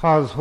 화소. 0.00 0.40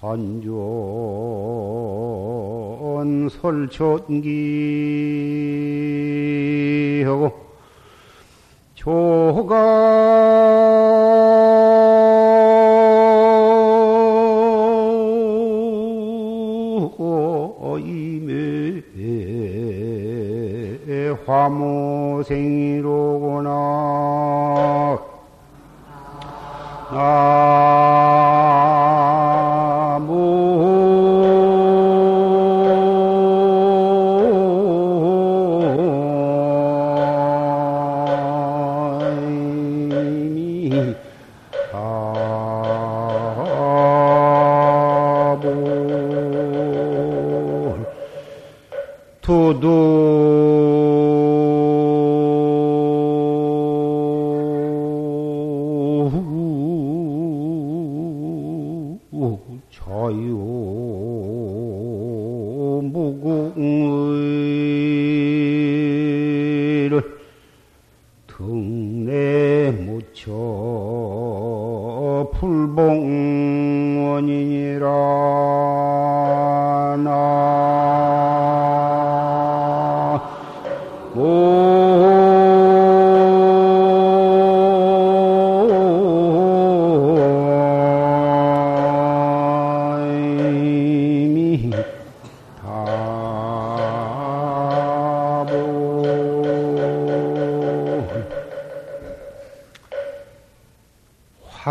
산전 0.00 0.48
설천기하고 3.28 3.92
조가 8.74 9.91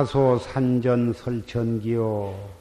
화소 0.02 0.38
산전 0.40 1.14
설천기요 1.14 2.61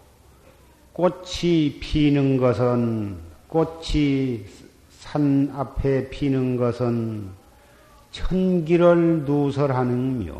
꽃이 1.01 1.79
피는 1.81 2.37
것은 2.37 3.17
꽃이 3.49 4.45
산 4.91 5.51
앞에 5.57 6.11
피는 6.11 6.59
것은 6.59 7.31
천기를 8.11 9.23
누설하는며 9.25 10.35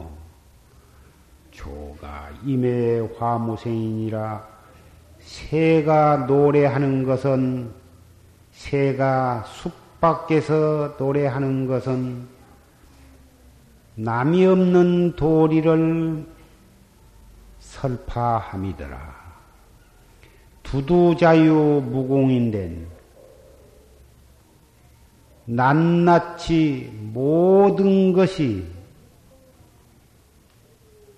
조가 1.51 2.29
임의 2.45 3.09
화무생이니라 3.17 4.47
새가 5.21 6.27
노래하는 6.29 7.05
것은 7.05 7.71
새가 8.53 9.45
숲 9.47 9.73
밖에서 9.99 10.95
노래하는 10.99 11.69
것은 11.69 12.29
남이 13.95 14.45
없는 14.45 15.17
도리를 15.17 16.27
설파함이더라. 17.61 19.20
두두자유 20.71 21.83
무공인된 21.85 22.87
낱낱이 25.47 26.93
모든 27.13 28.13
것이 28.13 28.65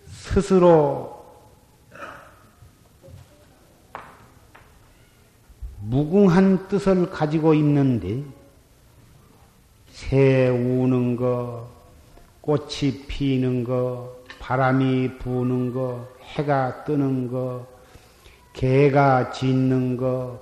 스스로 0.06 1.22
무궁한 5.80 6.68
뜻을 6.68 7.10
가지고 7.10 7.52
있는데 7.52 8.24
새 9.90 10.48
우는 10.48 11.16
거, 11.16 11.68
꽃이 12.40 13.04
피는 13.06 13.64
거, 13.64 14.16
바람이 14.40 15.18
부는 15.18 15.74
거, 15.74 16.08
해가 16.22 16.84
뜨는 16.84 17.30
거, 17.30 17.71
개가 18.52 19.32
짖는 19.32 19.96
거, 19.96 20.40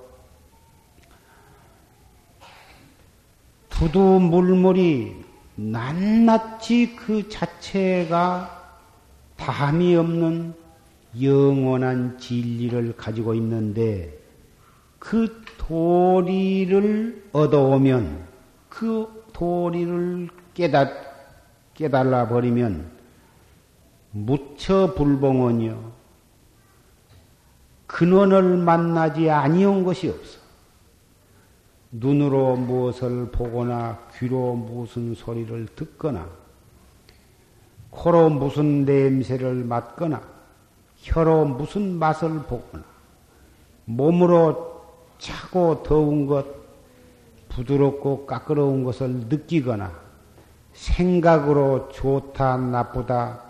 두두 3.69 3.99
물물이 3.99 5.23
낱낱이 5.55 6.95
그 6.95 7.27
자체가 7.29 8.59
다함이 9.37 9.95
없는 9.95 10.53
영원한 11.21 12.17
진리를 12.17 12.95
가지고 12.95 13.33
있는데 13.33 14.17
그 14.99 15.43
도리를 15.57 17.29
얻어오면 17.31 18.27
그 18.69 19.25
도리를 19.33 20.29
깨닫, 20.53 20.93
깨달아 21.73 22.27
버리면 22.27 22.91
무처 24.11 24.93
불봉원이요. 24.93 26.00
근원을 28.01 28.57
만나지 28.57 29.29
아니한 29.29 29.83
것이 29.83 30.09
없어. 30.09 30.39
눈으로 31.91 32.55
무엇을 32.55 33.29
보거나 33.29 33.99
귀로 34.17 34.55
무슨 34.55 35.13
소리를 35.13 35.67
듣거나 35.75 36.27
코로 37.91 38.29
무슨 38.29 38.85
냄새를 38.85 39.53
맡거나 39.65 40.19
혀로 40.95 41.45
무슨 41.45 41.99
맛을 41.99 42.41
보거나 42.41 42.83
몸으로 43.85 44.81
차고 45.19 45.83
더운 45.83 46.25
것 46.25 46.47
부드럽고 47.49 48.25
까끄러운 48.25 48.83
것을 48.83 49.09
느끼거나 49.29 49.91
생각으로 50.73 51.89
좋다 51.89 52.57
나쁘다 52.57 53.43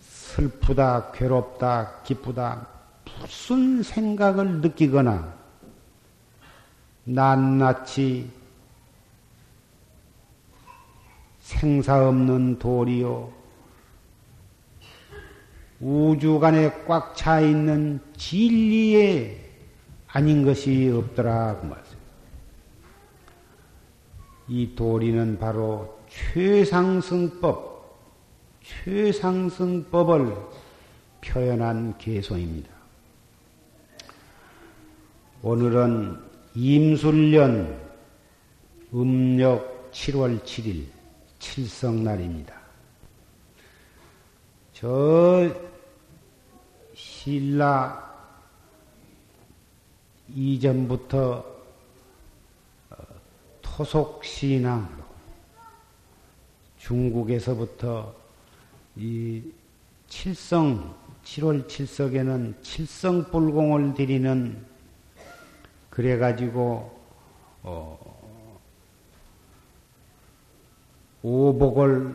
슬프다 0.00 1.10
괴롭다 1.12 2.00
기쁘다 2.02 2.75
무슨 3.26 3.82
생각을 3.82 4.60
느끼거나 4.60 5.34
낱낱이 7.04 8.30
생사 11.40 12.08
없는 12.08 12.60
도리요 12.60 13.32
우주간에 15.80 16.84
꽉 16.86 17.16
차 17.16 17.40
있는 17.40 18.00
진리에 18.16 19.44
아닌 20.06 20.44
것이 20.44 20.90
없더라 20.94 21.58
그 21.60 21.66
말씀. 21.66 21.96
이 24.48 24.74
도리는 24.74 25.38
바로 25.38 25.98
최상승법, 26.08 27.98
최상승법을 28.62 30.36
표현한 31.20 31.98
개송입니다. 31.98 32.75
오늘은 35.48 36.18
임술년 36.56 37.80
음력 38.92 39.92
7월 39.92 40.42
7일 40.42 40.86
칠성날입니다. 41.38 42.52
저 44.72 45.48
신라 46.94 48.12
이전부터 50.34 51.44
토속신앙으로 53.62 55.04
중국에서부터 56.78 58.12
이 58.96 59.44
칠성 60.08 60.92
7월 61.22 61.68
칠석에는 61.68 62.56
칠성불공을 62.62 63.94
드리는 63.94 64.74
그래가지고 65.96 66.94
어, 67.62 67.98
오복을 71.22 72.14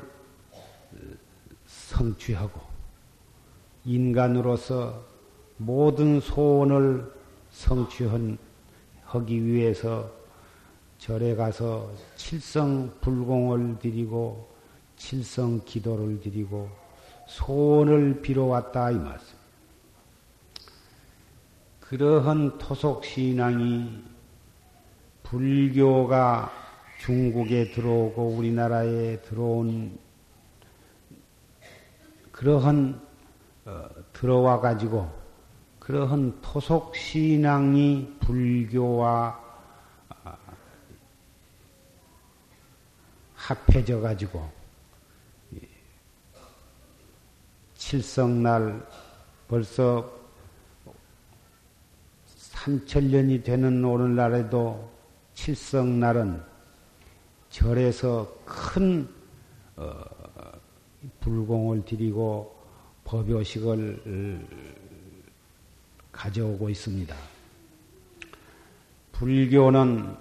성취하고 1.65 2.61
인간으로서 3.83 5.03
모든 5.57 6.19
소원을 6.19 7.11
성취하기 7.49 8.37
위해서 9.45 10.11
절에 10.99 11.35
가서 11.35 11.91
칠성 12.17 12.99
불공을 13.01 13.79
드리고 13.79 14.47
칠성 14.95 15.61
기도를 15.65 16.21
드리고 16.21 16.69
소원을 17.25 18.21
빌어왔다 18.21 18.91
이 18.91 18.95
말씀. 18.99 19.40
그러한 21.91 22.57
토속 22.57 23.03
신앙이 23.03 24.01
불교가 25.23 26.49
중국에 27.01 27.71
들어오고 27.71 28.29
우리나라에 28.29 29.21
들어온 29.23 29.99
그러한 32.31 33.05
어, 33.65 33.89
들어와 34.13 34.61
가지고 34.61 35.11
그러한 35.79 36.39
토속 36.41 36.95
신앙이 36.95 38.15
불교와 38.21 39.37
아, 40.23 40.37
합해져 43.35 43.99
가지고 43.99 44.49
칠성날 47.75 48.87
벌써 49.49 50.20
3천년이 52.61 53.43
되는 53.43 53.83
오늘날에도 53.83 54.89
칠성날은 55.33 56.41
절에서 57.49 58.31
큰 58.45 59.07
어, 59.75 60.03
불공을 61.21 61.85
드리고 61.85 62.55
법요식을 63.03 64.47
가져오고 66.11 66.69
있습니다. 66.69 67.15
불교는 69.11 70.15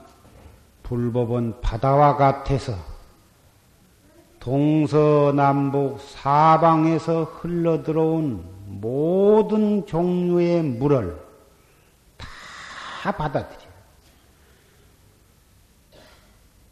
불법은 0.82 1.60
바다와 1.60 2.16
같아서 2.16 2.74
동서남북 4.40 6.00
사방에서 6.00 7.24
흘러들어온 7.24 8.42
모든 8.66 9.84
종류의 9.84 10.62
물을 10.62 11.29
다 13.00 13.10
받아들여요. 13.12 13.70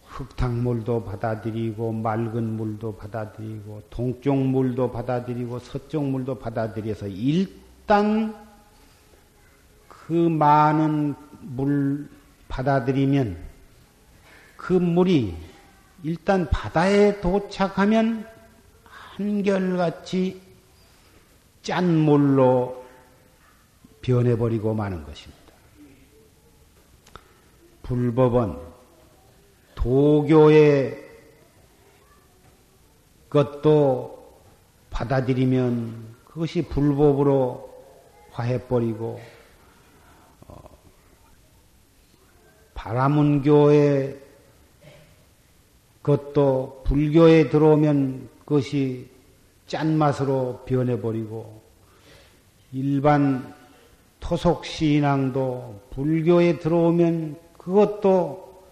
흙탕물도 0.05 1.05
받아들이고 1.05 1.91
맑은 1.93 2.57
물도 2.57 2.97
받아들이고 2.97 3.85
동쪽 3.89 4.37
물도 4.37 4.93
받아들이고 4.93 5.59
서쪽 5.61 6.05
물도 6.05 6.39
받아들여서 6.39 7.07
일단 7.07 8.35
그 9.89 10.13
많은 10.13 11.15
물 11.41 12.11
받아들이면 12.49 13.39
그 14.59 14.75
물이 14.75 15.35
일단 16.03 16.47
바다에 16.51 17.23
도착하면 17.23 18.27
한결같이 18.85 20.43
짠 21.63 21.97
물로 21.97 22.85
변해버리고 24.03 24.75
마는 24.75 25.05
것입니다. 25.05 25.38
불법은 27.89 28.55
도교의 29.75 31.09
것도 33.31 34.43
받아들이면 34.91 36.17
그것이 36.27 36.63
불법으로 36.69 37.67
화해버리고 38.33 39.19
어, 40.49 40.57
바라문교의 42.75 44.21
그것도 46.03 46.83
불교에 46.85 47.49
들어오면 47.49 48.29
그것이 48.41 49.09
짠맛으로 49.67 50.65
변해버리고 50.67 51.63
일반 52.73 53.55
토속 54.21 54.67
신앙도 54.67 55.89
불교에 55.91 56.59
들어오면 56.59 57.48
그것도 57.69 58.65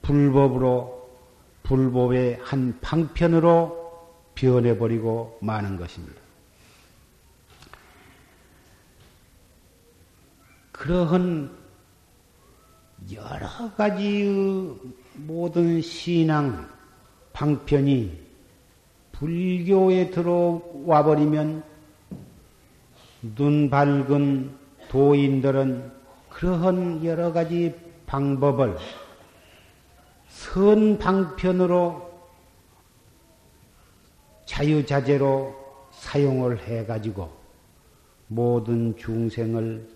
불법으로 0.00 1.06
불법의 1.64 2.38
한 2.42 2.78
방편으로 2.80 4.08
변해버리고 4.34 5.36
마는 5.42 5.76
것입니다. 5.76 6.14
그러한 10.72 11.50
여러 13.12 13.74
가지의 13.76 14.76
모든 15.16 15.82
신앙 15.82 16.70
방편이 17.34 18.18
불교에 19.12 20.10
들어와 20.10 21.02
버리면 21.04 21.62
눈 23.34 23.68
밝은 23.68 24.56
도인들은 24.88 25.92
그러한 26.30 27.04
여러 27.04 27.32
가지 27.32 27.85
방법을 28.06 28.76
선 30.28 30.98
방편으로 30.98 32.06
자유자재로 34.46 35.54
사용을 35.90 36.60
해가지고 36.60 37.30
모든 38.28 38.96
중생을 38.96 39.86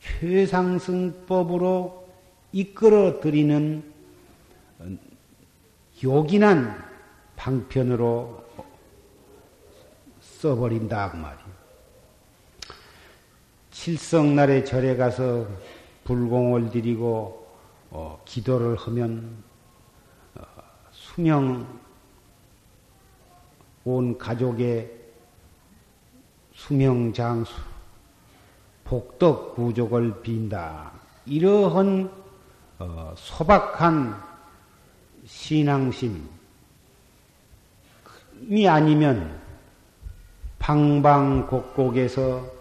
최상승법으로 0.00 2.08
이끌어 2.52 3.20
드리는 3.20 3.92
요긴한 6.02 6.82
방편으로 7.36 8.42
써버린다 10.20 11.12
그 11.12 11.16
말이에요. 11.16 11.52
칠성날에 13.70 14.64
절에 14.64 14.96
가서 14.96 15.46
불공을 16.04 16.70
드리고 16.70 17.46
어, 17.90 18.20
기도를 18.24 18.76
하면 18.76 19.42
어, 20.34 20.44
수명 20.90 21.80
온 23.84 24.16
가족의 24.16 24.90
수명장수 26.54 27.52
복덕 28.84 29.54
구족을 29.54 30.22
빈다. 30.22 30.92
이러한 31.26 32.10
어, 32.78 33.14
소박한 33.16 34.20
신앙심이 35.24 36.20
아니면 38.68 39.40
방방곡곡에서 40.58 42.51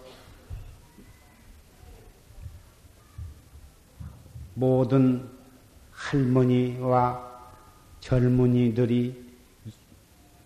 모든 4.54 5.28
할머니와 5.92 7.30
젊은이들이 8.00 9.32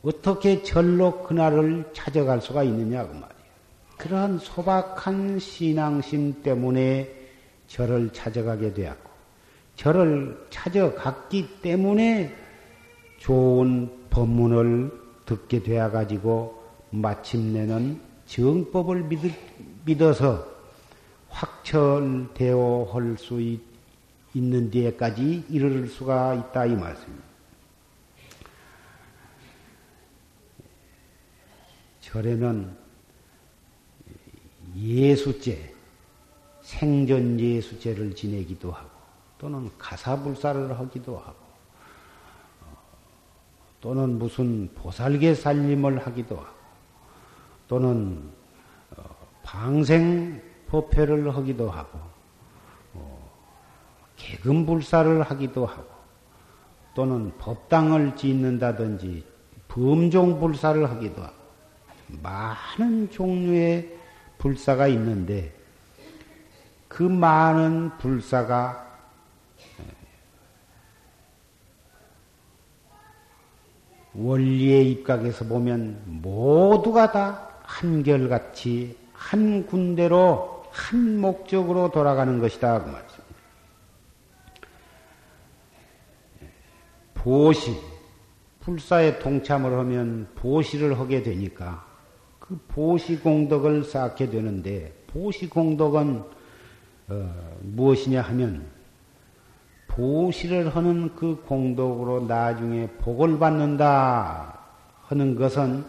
어떻게 0.03 0.61
절로 0.61 1.23
그날을 1.23 1.89
찾아갈 1.93 2.41
수가 2.41 2.63
있느냐 2.63 3.07
그 3.07 3.13
말이에요. 3.13 3.35
그러한 3.97 4.39
소박한 4.39 5.39
신앙심 5.39 6.43
때문에 6.43 7.09
절을 7.67 8.11
찾아가게 8.13 8.73
되었고 8.73 9.09
저를 9.75 10.45
찾아갔기 10.49 11.61
때문에 11.61 12.35
좋은 13.17 13.89
법문을 14.09 14.91
듣게 15.25 15.63
되어 15.63 15.89
가지고 15.89 16.63
마침내는 16.91 17.99
정법을 18.27 19.09
믿어서 19.85 20.45
확철대오 21.29 22.89
할수 22.93 23.41
있 23.41 23.74
는 24.41 24.69
데까지 24.69 25.45
이를 25.49 25.87
수가 25.87 26.35
있다 26.35 26.65
이 26.65 26.75
말씀입니다. 26.75 27.25
절에는 32.01 32.77
예수제, 34.75 35.73
생전 36.61 37.39
예수제를 37.39 38.13
지내기도 38.13 38.71
하고 38.71 38.89
또는 39.37 39.69
가사불사를 39.77 40.79
하기도 40.79 41.17
하고 41.17 41.45
또는 43.79 44.17
무슨 44.17 44.69
보살계 44.75 45.35
살림을 45.35 46.05
하기도 46.05 46.37
하고 46.37 46.55
또는 47.67 48.31
어, 48.97 49.03
방생 49.43 50.41
법회를 50.67 51.35
하기도 51.35 51.69
하고 51.69 51.99
어, 51.99 52.14
세금 54.17 54.65
불사를 54.65 55.21
하기도 55.23 55.65
하고 55.65 55.95
또는 56.93 57.31
법당을 57.37 58.15
짓는다든지 58.15 59.23
범종 59.67 60.39
불사를 60.39 60.89
하기도 60.89 61.21
하고 61.21 61.33
많은 62.07 63.11
종류의 63.11 63.93
불사가 64.37 64.87
있는데 64.87 65.53
그 66.87 67.03
많은 67.03 67.97
불사가 67.97 68.85
원리의 74.13 74.91
입각에서 74.91 75.43
보면 75.45 76.01
모두가 76.05 77.11
다 77.11 77.49
한결같이 77.63 78.97
한 79.13 79.65
군데로 79.65 80.63
한 80.71 81.19
목적으로 81.19 81.91
돌아가는 81.91 82.39
것이다 82.39 82.83
그 82.83 82.89
말입니 82.89 83.14
보시 87.25 87.75
불사에 88.59 89.17
동참을 89.17 89.79
하면 89.79 90.27
보시를 90.35 90.99
하게 90.99 91.23
되니까 91.23 91.83
그 92.37 92.55
보시 92.67 93.17
공덕을 93.17 93.83
쌓게 93.83 94.29
되는데 94.29 94.93
보시 95.07 95.49
공덕은 95.49 96.23
어, 97.07 97.57
무엇이냐 97.63 98.21
하면 98.21 98.67
보시를 99.87 100.75
하는 100.75 101.15
그 101.15 101.43
공덕으로 101.47 102.27
나중에 102.27 102.85
복을 102.99 103.39
받는다 103.39 104.59
하는 105.01 105.33
것은 105.33 105.83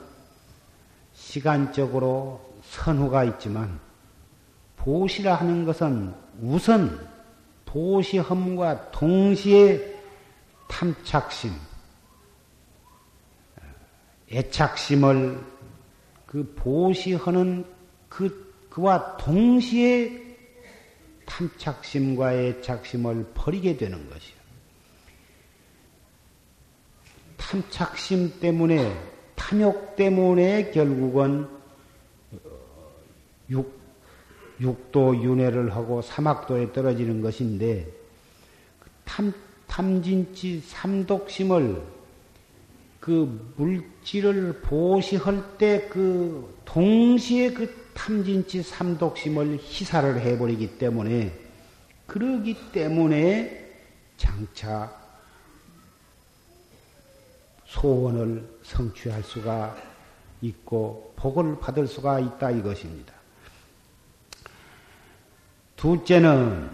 시간적으로 1.12 2.40
선후가 2.62 3.24
있지만 3.24 3.78
보시라 4.78 5.34
하는 5.34 5.66
것은 5.66 6.14
우선 6.40 6.98
보시험과 7.66 8.90
동시에 8.92 9.95
탐착심, 10.68 11.52
애착심을 14.30 15.44
그 16.26 16.54
보시하는 16.56 17.64
그, 18.08 18.66
그와 18.68 19.16
동시에 19.16 20.26
탐착심과 21.24 22.34
애착심을 22.34 23.32
버리게 23.34 23.76
되는 23.76 24.08
것이요. 24.08 24.36
탐착심 27.36 28.40
때문에, 28.40 28.92
탐욕 29.34 29.96
때문에 29.96 30.70
결국은 30.70 31.48
육, 33.50 33.78
육도 34.60 35.22
윤회를 35.22 35.74
하고 35.74 36.02
사막도에 36.02 36.72
떨어지는 36.72 37.20
것인데, 37.20 37.86
그 38.80 38.90
탐, 39.04 39.32
탐진치 39.66 40.60
삼독심을 40.60 41.82
그 43.00 43.52
물질을 43.56 44.60
보시할 44.62 45.58
때 45.58 45.88
그 45.88 46.60
동시에 46.64 47.52
그 47.52 47.74
탐진치 47.94 48.62
삼독심을 48.62 49.58
희사를 49.62 50.20
해버리기 50.20 50.78
때문에 50.78 51.32
그러기 52.06 52.70
때문에 52.72 53.72
장차 54.16 54.94
소원을 57.64 58.58
성취할 58.62 59.22
수가 59.22 59.76
있고 60.42 61.14
복을 61.16 61.58
받을 61.58 61.86
수가 61.86 62.20
있다 62.20 62.50
이것입니다. 62.50 63.14
둘째는 65.76 66.70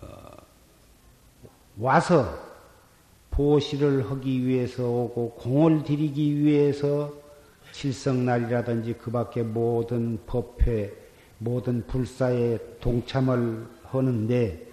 어, 0.00 0.36
와서 1.82 2.38
보시를 3.32 4.08
하기 4.08 4.46
위해서 4.46 4.84
오고 4.84 5.30
공을 5.32 5.82
들이기 5.82 6.38
위해서 6.38 7.12
칠성날이라든지 7.72 8.94
그 8.94 9.10
밖에 9.10 9.42
모든 9.42 10.20
법회, 10.26 10.92
모든 11.38 11.84
불사에 11.88 12.58
동참을 12.80 13.66
하는데, 13.82 14.68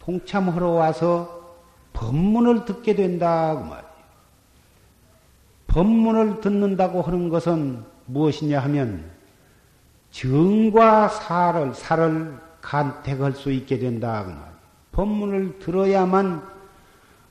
동참하러 0.00 0.70
와서 0.70 1.54
법문을 1.92 2.64
듣게 2.64 2.96
된다, 2.96 3.54
그 3.54 3.60
말이에요. 3.68 3.94
법문을 5.68 6.40
듣는다고 6.40 7.02
하는 7.02 7.28
것은 7.28 7.84
무엇이냐 8.06 8.58
하면, 8.58 9.08
정과 10.10 11.08
사를, 11.08 11.72
사를 11.74 12.36
간택할 12.60 13.34
수 13.34 13.52
있게 13.52 13.78
된다, 13.78 14.24
그 14.24 14.30
말이에요. 14.30 14.53
법문을 14.94 15.58
들어야만 15.58 16.54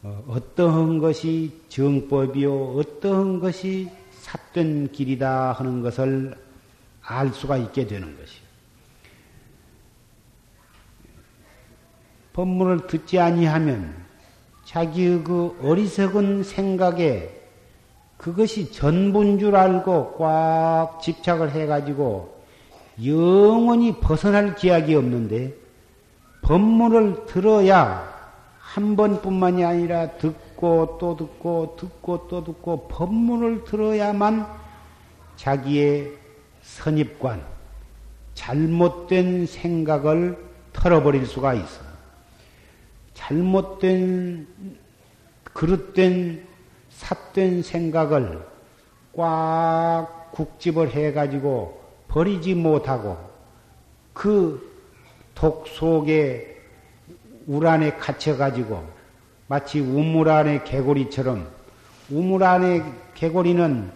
어, 0.03 0.23
어떠한 0.27 0.99
것이 0.99 1.61
정법이요, 1.69 2.73
어떠한 2.75 3.39
것이 3.39 3.89
삿된 4.11 4.91
길이다 4.91 5.53
하는 5.53 5.81
것을 5.81 6.35
알 7.01 7.29
수가 7.29 7.55
있게 7.57 7.87
되는 7.87 8.17
것이요. 8.17 8.43
법문을 12.33 12.87
듣지 12.87 13.19
아니하면 13.19 13.95
자기의 14.65 15.23
그 15.23 15.57
어리석은 15.61 16.43
생각에 16.43 17.29
그것이 18.17 18.71
전부인 18.71 19.39
줄 19.39 19.55
알고 19.55 20.15
꽉 20.17 20.99
집착을 21.01 21.51
해가지고 21.51 22.43
영원히 23.05 23.99
벗어날 23.99 24.55
기약이 24.55 24.95
없는데 24.95 25.62
법문을 26.43 27.25
들어야 27.25 28.13
한 28.59 28.95
번뿐만이 28.95 29.63
아니라 29.63 30.11
듣고 30.17 30.97
또 30.99 31.15
듣고 31.15 31.75
듣고 31.79 32.27
또 32.27 32.43
듣고 32.43 32.87
법문을 32.87 33.63
들어야만 33.63 34.45
자기의 35.35 36.11
선입관, 36.61 37.43
잘못된 38.33 39.45
생각을 39.45 40.37
털어버릴 40.73 41.25
수가 41.25 41.53
있어. 41.53 41.81
잘못된, 43.13 44.47
그릇된, 45.43 46.45
삿된 46.89 47.61
생각을 47.61 48.43
꽉 49.15 50.31
국집을 50.31 50.89
해가지고 50.89 51.81
버리지 52.07 52.55
못하고 52.55 53.17
그 54.13 54.72
독 55.35 55.67
속에 55.67 56.61
울 57.47 57.67
안에 57.67 57.97
갇혀가지고 57.97 58.83
마치 59.47 59.79
우물 59.79 60.29
안의 60.29 60.63
개구리처럼 60.63 61.47
우물 62.09 62.43
안의 62.43 62.83
개구리는 63.15 63.91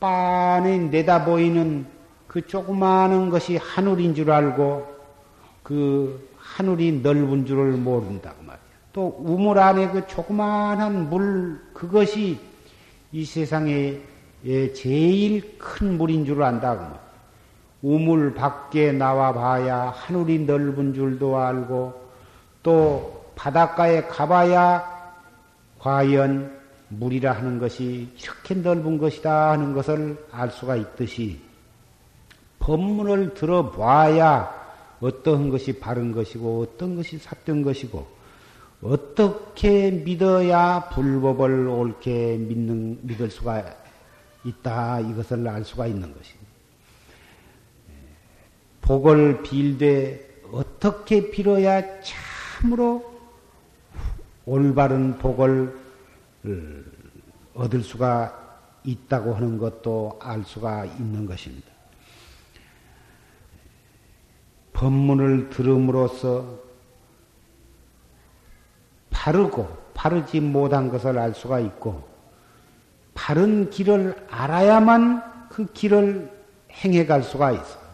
빤히 0.00 0.78
내다 0.90 1.24
보이는 1.24 1.86
그 2.26 2.46
조그마한 2.46 3.30
것이 3.30 3.56
하늘인 3.56 4.14
줄 4.14 4.30
알고 4.30 4.86
그 5.62 6.28
하늘이 6.38 7.00
넓은 7.02 7.46
줄을 7.46 7.72
모른다고 7.72 8.42
말이야. 8.42 8.62
또 8.92 9.16
우물 9.18 9.58
안에 9.58 9.88
그 9.90 10.06
조그마한 10.06 11.10
물 11.10 11.60
그것이 11.72 12.38
이 13.12 13.24
세상에 13.24 13.98
제일 14.74 15.58
큰 15.58 15.98
물인 15.98 16.24
줄 16.24 16.42
안다고 16.42 16.80
말이야. 16.82 17.07
우물 17.82 18.34
밖에 18.34 18.92
나와 18.92 19.32
봐야 19.32 19.90
하늘이 19.90 20.40
넓은 20.40 20.94
줄도 20.94 21.36
알고 21.36 22.08
또 22.62 23.32
바닷가에 23.36 24.02
가봐야 24.02 25.14
과연 25.78 26.58
물이라 26.88 27.32
하는 27.32 27.58
것이 27.58 28.08
이렇게 28.20 28.54
넓은 28.54 28.98
것이다 28.98 29.52
하는 29.52 29.74
것을 29.74 30.26
알 30.32 30.50
수가 30.50 30.76
있듯이 30.76 31.40
법문을 32.58 33.34
들어봐야 33.34 34.58
어떤 35.00 35.50
것이 35.50 35.78
바른 35.78 36.12
것이고 36.12 36.62
어떤 36.62 36.96
것이 36.96 37.18
삿된 37.18 37.62
것이고 37.62 38.06
어떻게 38.82 39.90
믿어야 39.90 40.88
불법을 40.92 41.68
옳게 41.68 42.36
믿는 42.38 42.98
믿을 43.02 43.30
수가 43.30 43.64
있다 44.44 45.00
이것을 45.00 45.46
알 45.48 45.64
수가 45.64 45.86
있는 45.86 46.14
것입니다. 46.14 46.37
복을 48.88 49.42
빌되 49.42 50.40
어떻게 50.50 51.30
빌어야 51.30 51.82
참 52.00 52.28
참으로 52.58 53.18
올바른 54.46 55.18
복을 55.18 55.78
얻을 57.54 57.82
수가 57.82 58.66
있다고 58.84 59.34
하는 59.34 59.58
것도 59.58 60.18
알 60.22 60.42
수가 60.44 60.86
있는 60.86 61.26
것입니다. 61.26 61.68
법문을 64.72 65.50
들음으로써 65.50 66.58
바르고 69.10 69.68
바르지 69.94 70.40
못한 70.40 70.88
것을 70.88 71.18
알 71.18 71.34
수가 71.34 71.60
있고 71.60 72.08
바른 73.14 73.68
길을 73.70 74.26
알아야만 74.30 75.48
그 75.48 75.66
길을 75.72 76.30
행해 76.70 77.06
갈 77.06 77.22
수가 77.22 77.52
있어. 77.52 77.87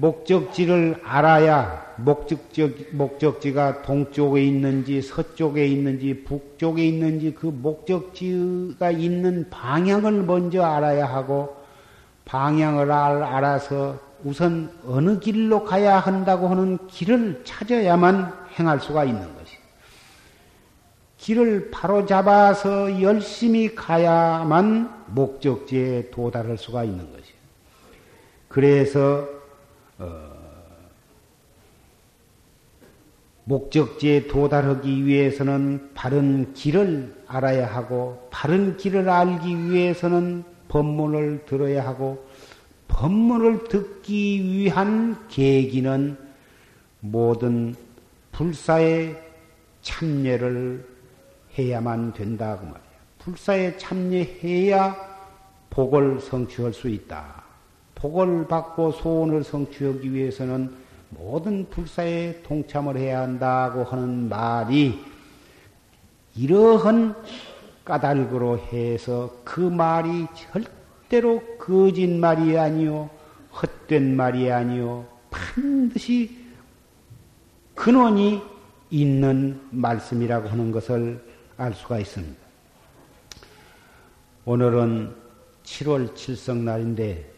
목적지를 0.00 1.00
알아야 1.04 1.94
목적지, 1.96 2.88
목적지가 2.92 3.82
동쪽에 3.82 4.44
있는지 4.44 5.02
서쪽에 5.02 5.66
있는지 5.66 6.22
북쪽에 6.24 6.86
있는지 6.86 7.34
그 7.34 7.46
목적지가 7.46 8.92
있는 8.92 9.48
방향을 9.50 10.22
먼저 10.22 10.62
알아야 10.62 11.06
하고 11.06 11.56
방향을 12.24 12.90
알, 12.92 13.22
알아서 13.22 13.98
우선 14.24 14.70
어느 14.86 15.18
길로 15.18 15.64
가야 15.64 15.98
한다고 15.98 16.48
하는 16.48 16.78
길을 16.86 17.42
찾아야만 17.44 18.32
행할 18.58 18.80
수가 18.80 19.04
있는 19.04 19.20
것이. 19.20 19.56
길을 21.16 21.70
바로 21.72 22.06
잡아서 22.06 23.02
열심히 23.02 23.74
가야만 23.74 25.06
목적지에 25.08 26.10
도달할 26.10 26.58
수가 26.58 26.84
있는 26.84 27.10
것이. 27.12 27.32
그래서 28.48 29.37
어, 29.98 30.38
목적지에 33.44 34.26
도달하기 34.26 35.06
위해서는 35.06 35.90
바른 35.94 36.52
길을 36.52 37.24
알아야 37.26 37.66
하고 37.66 38.28
바른 38.30 38.76
길을 38.76 39.08
알기 39.08 39.70
위해서는 39.70 40.44
법문을 40.68 41.46
들어야 41.46 41.86
하고 41.86 42.26
법문을 42.88 43.64
듣기 43.64 44.44
위한 44.44 45.26
계기는 45.28 46.16
모든 47.00 47.74
불사에 48.32 49.16
참여를 49.82 50.86
해야만 51.56 52.12
된다고 52.12 52.66
말이야. 52.66 52.80
불사에 53.18 53.76
참여해야 53.78 54.96
복을 55.70 56.20
성취할 56.20 56.72
수 56.72 56.88
있다. 56.88 57.37
복을 57.98 58.46
받고 58.46 58.92
소원을 58.92 59.42
성취하기 59.44 60.12
위해서는 60.12 60.72
모든 61.10 61.68
불사에 61.68 62.42
동참을 62.42 62.96
해야 62.96 63.22
한다고 63.22 63.82
하는 63.84 64.28
말이 64.28 64.98
이러한 66.36 67.14
까닭으로 67.84 68.58
해서 68.58 69.40
그 69.44 69.60
말이 69.60 70.26
절대로 70.34 71.42
거짓말이 71.58 72.56
아니요 72.56 73.10
헛된 73.50 74.14
말이 74.14 74.52
아니요 74.52 75.06
반드시 75.30 76.38
근원이 77.74 78.40
있는 78.90 79.60
말씀이라고 79.70 80.48
하는 80.48 80.70
것을 80.70 81.22
알 81.56 81.74
수가 81.74 81.98
있습니다. 81.98 82.36
오늘은 84.44 85.14
7월 85.64 86.14
7성날인데 86.14 87.37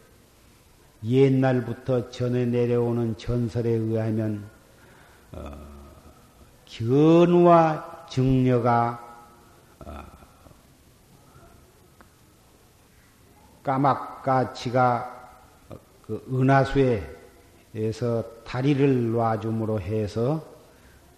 옛날부터 1.04 2.10
전해 2.10 2.44
내려오는 2.44 3.16
전설에 3.16 3.70
의하면 3.70 4.48
어, 5.32 5.52
견우와 6.66 8.06
증녀가 8.08 9.28
어, 9.84 10.02
까막까치가 13.62 15.20
그 16.02 16.26
은하수에서 16.32 18.24
다리를 18.44 19.12
놔줌으로 19.12 19.80
해서 19.80 20.44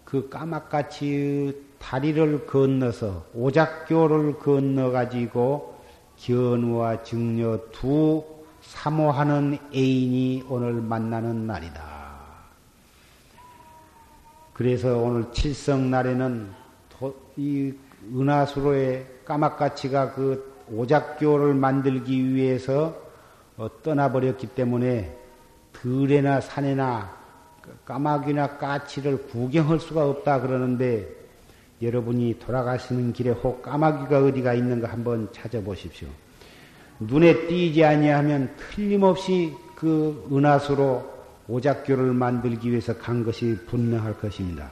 그 0.04 0.28
까막까치 0.28 1.72
다리를 1.78 2.46
건너서 2.46 3.24
오작교를 3.34 4.38
건너 4.38 4.90
가지고 4.90 5.80
견우와 6.16 7.02
증녀 7.02 7.58
두 7.72 8.41
사모하는 8.62 9.58
애인이 9.74 10.44
오늘 10.48 10.74
만나는 10.74 11.46
날이다. 11.46 11.82
그래서 14.52 14.98
오늘 14.98 15.32
칠성 15.32 15.90
날에는 15.90 16.50
이 17.36 17.72
은하수로의 18.14 19.06
까막가치가 19.24 20.12
그 20.12 20.64
오작교를 20.70 21.54
만들기 21.54 22.34
위해서 22.34 22.96
어, 23.56 23.68
떠나버렸기 23.82 24.48
때문에 24.48 25.16
들에나 25.72 26.40
산에나 26.40 27.16
까마귀나 27.84 28.58
까치를 28.58 29.28
구경할 29.28 29.80
수가 29.80 30.08
없다 30.08 30.40
그러는데 30.40 31.08
여러분이 31.80 32.38
돌아가시는 32.38 33.12
길에 33.12 33.30
혹 33.30 33.62
까마귀가 33.62 34.24
어디가 34.24 34.54
있는가 34.54 34.88
한번 34.88 35.28
찾아보십시오. 35.32 36.08
눈에 37.06 37.46
띄지 37.46 37.84
아니하면 37.84 38.54
틀림없이 38.56 39.54
그 39.74 40.28
은하수로 40.32 41.10
오작교를 41.48 42.12
만들기 42.12 42.70
위해서 42.70 42.96
간 42.96 43.24
것이 43.24 43.58
분명할 43.66 44.18
것입니다. 44.18 44.70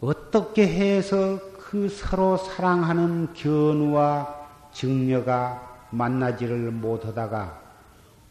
어떻게 0.00 0.66
해서 0.66 1.38
그 1.58 1.88
서로 1.88 2.36
사랑하는 2.36 3.32
견우와 3.34 4.42
증녀가 4.72 5.86
만나지를 5.90 6.70
못하다가 6.70 7.60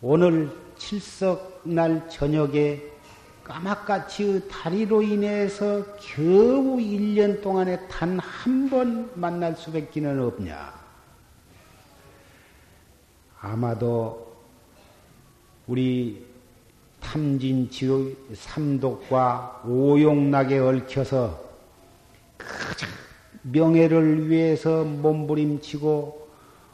오늘 0.02 0.52
칠석날 0.78 2.10
저녁에 2.10 2.82
까맣같이 3.44 4.48
다리로 4.50 5.02
인해서 5.02 5.84
겨우 6.00 6.78
1년 6.78 7.42
동안에 7.42 7.88
단 7.88 8.18
한 8.20 8.70
번 8.70 9.12
만날 9.16 9.56
수밖에 9.56 10.00
는 10.02 10.22
없냐. 10.22 10.83
아마도 13.44 14.34
우리 15.68 16.26
탐진지의 17.02 18.16
삼독과 18.34 19.64
오용락에 19.68 20.60
얽혀서 20.60 21.44
그 22.38 22.46
명예를 23.42 24.30
위해서 24.30 24.86
몸부림치고 24.86 26.30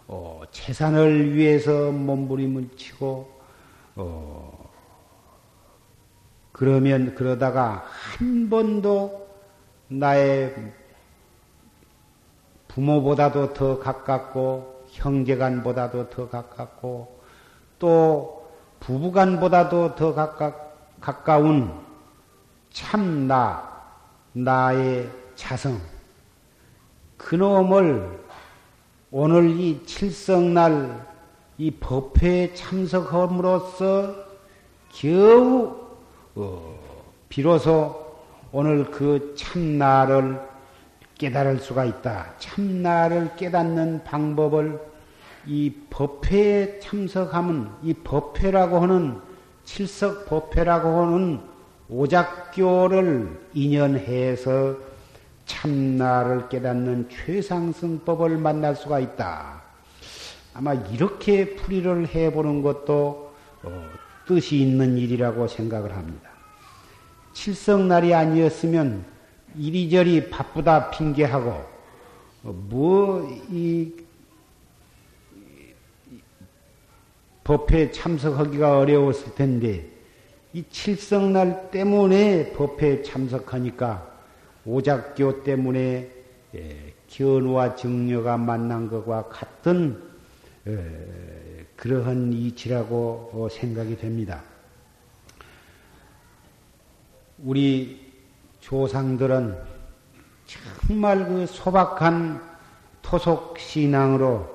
어, 0.10 0.42
재산을 0.52 1.36
위해서 1.36 1.92
몸부림을 1.92 2.70
치고 2.78 3.32
어, 3.96 4.70
그러면 6.52 7.16
그러다가 7.16 7.84
한 7.88 8.48
번도 8.48 9.28
나의 9.88 10.54
부모보다도 12.68 13.54
더 13.54 13.80
가깝고 13.80 14.79
형제간보다도 15.00 16.10
더 16.10 16.30
가깝고 16.30 17.20
또 17.80 18.48
부부간보다도 18.82 19.96
더 19.96 20.14
가까, 20.14 20.56
가까운 21.00 21.72
참 22.72 23.28
나, 23.28 23.82
나의 24.34 25.10
자성, 25.36 25.80
그놈을 27.18 28.20
오늘 29.12 29.50
이 29.60 29.84
칠성날 29.86 31.08
이 31.58 31.72
법회에 31.72 32.54
참석함으로써 32.54 34.16
겨우 34.92 35.76
어, 36.36 36.80
비로소 37.28 38.18
오늘 38.52 38.90
그 38.90 39.36
참나를 39.38 40.49
깨달을 41.20 41.60
수가 41.60 41.86
있다. 41.86 42.34
참나를 42.40 43.36
깨닫는 43.36 44.04
방법을 44.06 44.80
이 45.46 45.72
법회에 45.90 46.80
참석하면 46.80 47.78
이 47.84 47.94
법회라고 47.94 48.80
하는 48.80 49.20
칠석 49.66 50.26
법회라고 50.26 51.02
하는 51.02 51.42
오작교를 51.90 53.38
인연해서 53.54 54.78
참나를 55.46 56.50
깨닫는 56.50 57.10
최상승법을 57.10 58.38
만날 58.38 58.76
수가 58.76 59.00
있다. 59.00 59.62
아마 60.54 60.74
이렇게 60.74 61.56
풀이를 61.56 62.08
해보는 62.08 62.62
것도 62.62 63.34
어, 63.64 63.90
뜻이 64.26 64.60
있는 64.60 64.98
일이라고 64.98 65.48
생각을 65.48 65.96
합니다. 65.96 66.30
칠성날이 67.34 68.14
아니었으면 68.14 69.04
이리저리 69.58 70.30
바쁘다 70.30 70.90
핑계하고 70.92 71.50
어, 72.44 72.52
뭐이 72.52 73.94
법회에 77.44 77.92
참석하기가 77.92 78.78
어려웠을 78.78 79.34
텐데 79.34 79.90
이 80.54 80.64
칠성날 80.70 81.72
때문에 81.72 82.54
법회에 82.54 83.02
참석하니까 83.02 84.08
오작교 84.66 85.44
때문에 85.44 86.12
예, 86.56 86.94
견우와 87.08 87.76
증녀가 87.76 88.38
만난 88.38 88.88
것과 88.90 89.30
같은 89.30 90.02
예, 90.68 91.66
그러한 91.76 92.34
이치라고 92.34 93.32
어, 93.34 93.48
생각이 93.50 93.98
됩니다. 93.98 94.44
우리 97.40 98.09
조상들은 98.70 99.58
정말 100.46 101.28
그 101.28 101.48
소박한 101.48 102.40
토속 103.02 103.58
신앙으로 103.58 104.48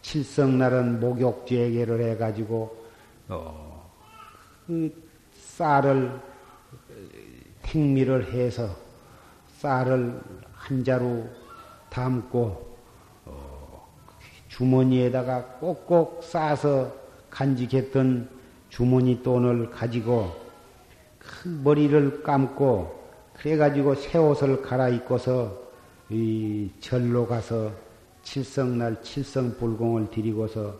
칠성날은 0.00 1.00
목욕제계를 1.00 2.00
해가지고 2.00 2.74
어, 3.28 3.92
그 4.66 4.90
쌀을 5.34 6.18
택미를 7.60 8.32
해서 8.32 8.74
쌀을 9.58 10.18
한 10.54 10.82
자루 10.82 11.26
담고 11.90 12.78
어, 13.26 13.86
주머니에다가 14.48 15.44
꼭꼭 15.60 16.24
싸서 16.24 16.90
간직했던 17.28 18.30
주머니 18.70 19.22
돈을 19.22 19.68
가지고 19.68 20.34
큰 21.18 21.62
머리를 21.62 22.22
감고 22.22 22.97
그래가지고 23.40 23.94
새 23.94 24.18
옷을 24.18 24.62
갈아입고서 24.62 25.56
이 26.10 26.70
절로 26.80 27.26
가서 27.26 27.72
칠성날 28.22 29.02
칠성불공을 29.02 30.10
드리고서 30.10 30.74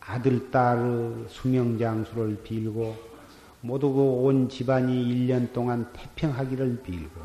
아들, 0.00 0.50
딸 0.50 1.24
수명장수를 1.28 2.42
빌고 2.42 2.96
모두 3.60 3.92
그 3.92 4.00
온 4.00 4.48
집안이 4.48 4.92
1년 4.92 5.52
동안 5.52 5.90
태평하기를 5.92 6.82
빌고 6.82 7.20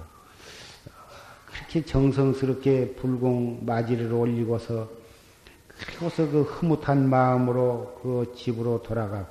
그렇게 1.46 1.84
정성스럽게 1.84 2.96
불공 2.96 3.66
맞이를 3.66 4.12
올리고서 4.12 4.90
그리고서 5.68 6.30
그 6.30 6.42
흐뭇한 6.42 7.10
마음으로 7.10 8.00
그 8.02 8.34
집으로 8.36 8.82
돌아가고 8.82 9.28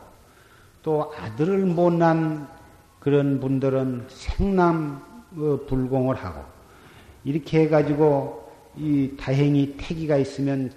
또 0.82 1.12
아들을 1.18 1.64
못난 1.66 2.48
그런 3.08 3.40
분들은 3.40 4.04
생남 4.08 5.02
어, 5.34 5.58
불공을 5.66 6.14
하고 6.14 6.44
이렇게 7.24 7.60
해가지고 7.60 8.46
이 8.76 9.12
다행히 9.18 9.74
태기가 9.78 10.18
있으면 10.18 10.70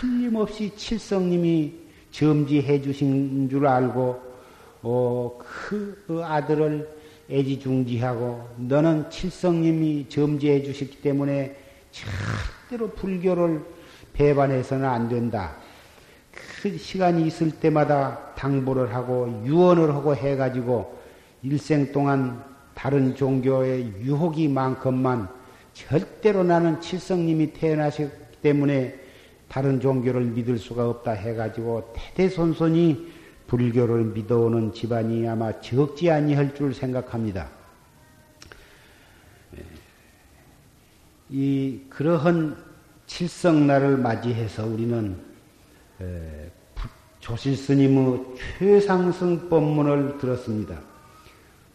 틀림없이 0.00 0.74
칠성님이 0.74 1.72
점지해 2.10 2.82
주신 2.82 3.48
줄 3.48 3.68
알고 3.68 4.20
어, 4.82 5.38
그, 5.38 6.02
그 6.08 6.24
아들을 6.24 6.88
애지중지하고 7.30 8.48
너는 8.56 9.08
칠성님이 9.08 10.08
점지해 10.08 10.64
주셨기 10.64 11.00
때문에 11.00 11.54
절대로 11.92 12.90
불교를 12.96 13.64
배반해서는 14.12 14.84
안 14.88 15.08
된다. 15.08 15.54
그 16.62 16.76
시간이 16.76 17.28
있을 17.28 17.52
때마다 17.52 18.34
당부를 18.34 18.92
하고 18.92 19.40
유언을 19.46 19.94
하고 19.94 20.16
해가지고 20.16 20.98
일생 21.42 21.92
동안 21.92 22.44
다른 22.74 23.14
종교의 23.14 23.94
유혹이 24.00 24.48
많건만 24.48 25.28
절대로 25.72 26.42
나는 26.42 26.80
칠성님이 26.80 27.52
태어나셨기 27.52 28.38
때문에 28.42 28.98
다른 29.48 29.80
종교를 29.80 30.22
믿을 30.26 30.58
수가 30.58 30.88
없다 30.88 31.12
해가지고 31.12 31.92
대대손손이 31.94 33.20
불교를 33.46 34.04
믿어오는 34.04 34.72
집안이 34.72 35.26
아마 35.28 35.60
적지 35.60 36.10
아니할 36.10 36.54
줄 36.54 36.72
생각합니다. 36.72 37.48
이 41.28 41.80
그러한 41.88 42.56
칠성날을 43.06 43.96
맞이해서 43.98 44.66
우리는 44.66 45.16
조실 47.18 47.56
스님의 47.56 48.24
최상승 48.58 49.48
법문을 49.48 50.18
들었습니다. 50.18 50.89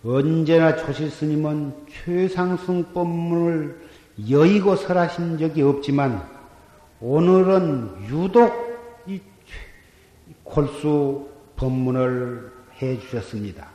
언제나 0.07 0.75
조실 0.75 1.09
스님은 1.09 1.87
최상승 1.89 2.93
법문을 2.93 3.89
여의고 4.29 4.75
설하신 4.75 5.39
적이 5.39 5.63
없지만 5.63 6.29
오늘은 6.99 8.05
유독 8.07 8.53
이 9.07 9.19
골수 10.43 11.27
법문을 11.55 12.51
해 12.79 12.99
주셨습니다. 12.99 13.71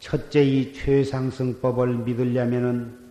첫째 0.00 0.42
이 0.42 0.72
최상승법을 0.74 1.98
믿으려면은 1.98 3.04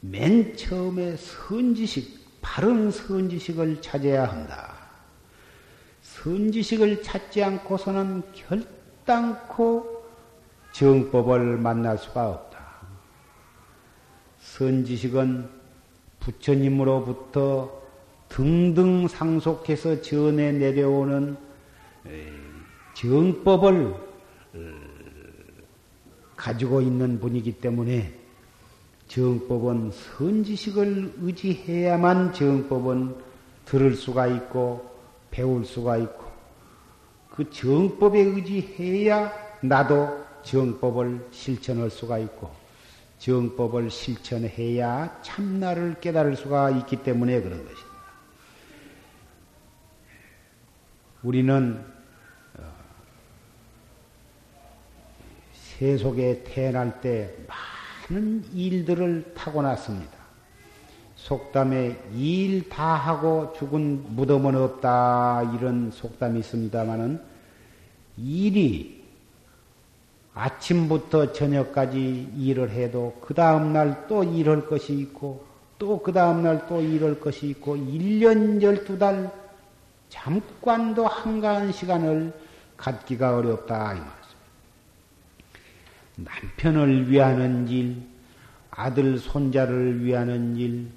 맨 0.00 0.56
처음에 0.56 1.16
선지식, 1.16 2.15
바른 2.46 2.92
선지식을 2.92 3.82
찾아야 3.82 4.24
한다. 4.24 4.72
선지식을 6.02 7.02
찾지 7.02 7.42
않고서는 7.42 8.22
결단코 8.32 10.04
정법을 10.70 11.58
만날 11.58 11.98
수가 11.98 12.30
없다. 12.30 12.64
선지식은 14.38 15.50
부처님으로부터 16.20 17.82
등등 18.28 19.08
상속해서 19.08 20.00
전해 20.00 20.52
내려오는 20.52 21.36
정법을 22.94 23.94
어, 24.54 24.58
가지고 26.36 26.80
있는 26.80 27.18
분이기 27.18 27.58
때문에 27.58 28.25
정법은 29.08 29.92
선지식을 29.92 31.14
의지해야만 31.20 32.32
정법은 32.32 33.16
들을 33.64 33.94
수가 33.94 34.26
있고 34.26 34.90
배울 35.30 35.64
수가 35.64 35.96
있고 35.98 36.24
그 37.30 37.50
정법에 37.50 38.20
의지해야 38.20 39.32
나도 39.60 40.24
정법을 40.42 41.28
실천할 41.30 41.90
수가 41.90 42.18
있고 42.18 42.50
정법을 43.18 43.90
실천해야 43.90 45.20
참나를 45.22 46.00
깨달을 46.00 46.36
수가 46.36 46.70
있기 46.70 47.02
때문에 47.02 47.40
그런 47.40 47.58
것입니다. 47.64 47.96
우리는 51.22 51.84
어, 52.58 52.72
세속에 55.52 56.44
태어날 56.44 57.00
때 57.00 57.34
많은 58.08 58.44
일들을 58.54 59.32
타고났습니다. 59.34 60.16
속담에 61.16 61.96
일 62.14 62.68
다 62.68 62.94
하고 62.94 63.52
죽은 63.58 64.14
무덤은 64.14 64.54
없다 64.54 65.54
이런 65.54 65.90
속담이 65.90 66.40
있습니다만은 66.40 67.20
일이 68.18 69.04
아침부터 70.34 71.32
저녁까지 71.32 72.32
일을 72.36 72.70
해도 72.70 73.16
그 73.22 73.34
다음날 73.34 74.06
또 74.06 74.22
일할 74.22 74.66
것이 74.66 74.92
있고 74.92 75.44
또 75.78 76.00
그 76.02 76.12
다음날 76.12 76.66
또 76.68 76.80
일할 76.80 77.18
것이 77.18 77.48
있고 77.48 77.76
1년 77.76 78.60
12달 78.60 79.30
잠깐도 80.08 81.06
한가한 81.06 81.72
시간을 81.72 82.32
갖기가 82.76 83.36
어렵다. 83.36 84.15
남편을 86.16 87.10
위하는 87.10 87.68
일, 87.68 87.96
아들 88.70 89.18
손자를 89.18 90.04
위하는 90.04 90.56
일, 90.56 90.88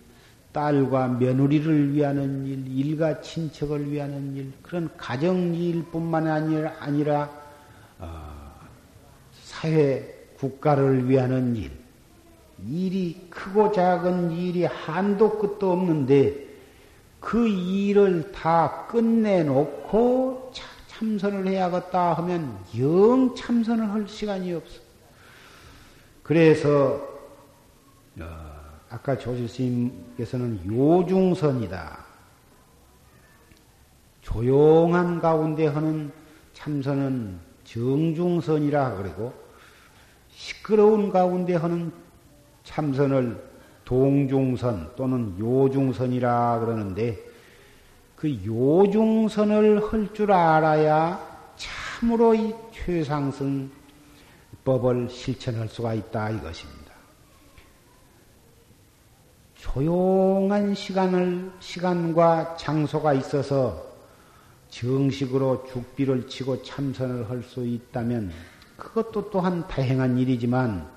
딸과 0.53 1.07
며느리를 1.19 1.93
위하는 1.93 2.45
일, 2.45 2.65
일가 2.67 3.21
친척을 3.21 3.91
위하는 3.91 4.35
일, 4.35 4.51
그런 4.61 4.89
가정 4.97 5.53
일뿐만 5.53 6.27
아니라, 6.27 6.73
아니라 6.79 7.29
어, 7.99 8.31
사회, 9.33 10.27
국가를 10.37 11.09
위하는 11.09 11.55
일, 11.55 11.71
일이 12.65 13.27
크고 13.29 13.71
작은 13.71 14.31
일이 14.31 14.63
한도 14.63 15.37
끝도 15.37 15.73
없는데 15.73 16.47
그 17.19 17.47
일을 17.47 18.31
다 18.31 18.87
끝내놓고 18.87 20.53
참선을 20.87 21.47
해야겠다 21.47 22.13
하면 22.13 22.57
영 22.77 23.35
참선을 23.35 23.91
할 23.91 24.07
시간이 24.07 24.53
없어. 24.53 24.88
그래서 26.29 27.01
어, 28.19 28.23
아까 28.87 29.17
조실스님께서는 29.17 30.61
요중선이다. 30.63 32.05
조용한 34.21 35.21
가운데 35.21 35.65
하는 35.65 36.11
참선은 36.53 37.39
정중선이라 37.63 38.97
그러고 38.97 39.33
시끄러운 40.29 41.09
가운데 41.09 41.55
하는 41.55 41.91
참선을 42.63 43.43
동중선 43.83 44.91
또는 44.95 45.33
요중선이라 45.39 46.59
그러는데 46.59 47.17
그 48.15 48.29
요중선을 48.45 49.91
할 49.91 50.13
줄 50.13 50.31
알아야 50.31 51.19
참으로 51.55 52.35
이 52.35 52.53
최상승 52.71 53.78
법을 54.63 55.09
실천할 55.09 55.67
수가 55.67 55.93
있다 55.93 56.29
이것입니다. 56.31 56.89
조용한 59.55 60.73
시간을 60.73 61.51
시간과 61.59 62.55
장소가 62.55 63.13
있어서 63.13 63.83
정식으로 64.69 65.65
죽비를 65.71 66.27
치고 66.27 66.63
참선을 66.63 67.29
할 67.29 67.43
수 67.43 67.65
있다면 67.65 68.31
그것도 68.77 69.29
또한 69.29 69.67
다행한 69.67 70.17
일이지만 70.17 70.89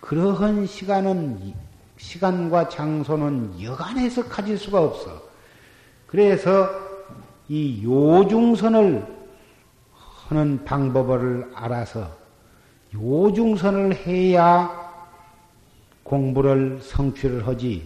그러한 0.00 0.66
시간은 0.66 1.52
시간과 1.98 2.68
장소는 2.70 3.60
여간해서 3.62 4.24
가질 4.26 4.56
수가 4.56 4.82
없어. 4.82 5.22
그래서 6.06 6.70
이 7.48 7.84
요중선을 7.84 9.06
하는 10.28 10.64
방법을 10.64 11.50
알아서 11.54 12.19
요중선을 12.94 14.06
해야 14.06 14.70
공부를 16.02 16.80
성취를 16.82 17.46
하지. 17.46 17.82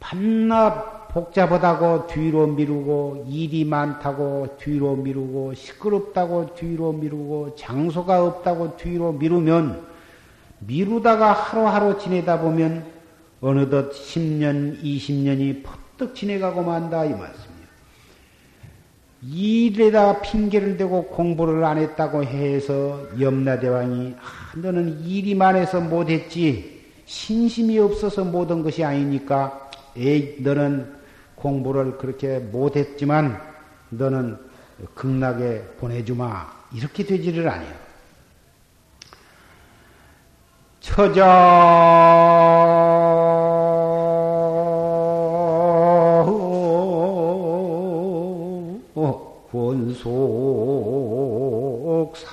반나 0.00 1.04
복잡하다고 1.14 2.08
뒤로 2.08 2.48
미루고 2.48 3.26
일이 3.28 3.64
많다고 3.64 4.56
뒤로 4.58 4.96
미루고 4.96 5.54
시끄럽다고 5.54 6.54
뒤로 6.56 6.92
미루고 6.92 7.54
장소가 7.54 8.24
없다고 8.24 8.76
뒤로 8.76 9.12
미루면 9.12 9.86
미루다가 10.58 11.32
하루하루 11.32 11.98
지내다 11.98 12.40
보면 12.40 12.84
어느덧 13.40 13.92
10년, 13.92 14.82
20년이 14.82 15.62
퍼뜩 15.62 16.14
지내가고 16.14 16.62
만다 16.62 17.04
이 17.04 17.10
말씀이에요. 17.10 17.53
일에다 19.26 20.20
핑계를 20.20 20.76
대고 20.76 21.06
공부를 21.06 21.64
안 21.64 21.78
했다고 21.78 22.24
해서 22.24 23.06
염라대왕이 23.18 24.14
아, 24.18 24.58
너는 24.58 25.00
일이 25.00 25.34
많아서 25.34 25.80
못했지. 25.80 26.82
신심이 27.06 27.78
없어서 27.78 28.24
못한 28.24 28.62
것이 28.62 28.84
아니니까. 28.84 29.70
에이 29.96 30.36
너는 30.40 30.92
공부를 31.36 31.96
그렇게 31.98 32.38
못했지만 32.38 33.40
너는 33.90 34.36
극락에 34.94 35.62
보내주마. 35.78 36.52
이렇게 36.74 37.04
되지를 37.04 37.48
않아요. 37.48 37.84
처자 40.80 41.24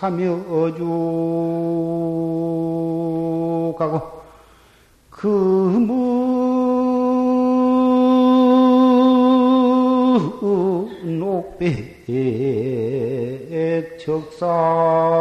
권속 0.01 0.09
삼여주가고 3.77 4.01
금은 5.11 5.89
녹백 11.19 12.01
적사구라도 13.99 15.11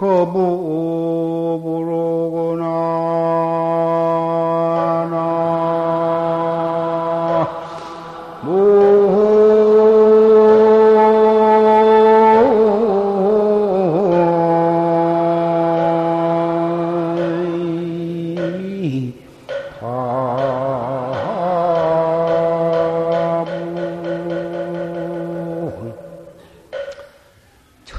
사량야시 0.00 0.06
허부부로구나 0.06 1.60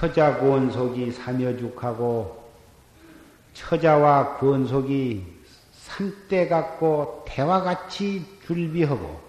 처자 0.02 0.36
권속 0.38 0.91
이 1.12 1.14
삼여죽하고 1.14 2.42
처자와 3.54 4.38
권속이 4.38 5.26
삼대 5.74 6.48
같고 6.48 7.26
대화같이 7.28 8.26
줄비하고 8.48 9.20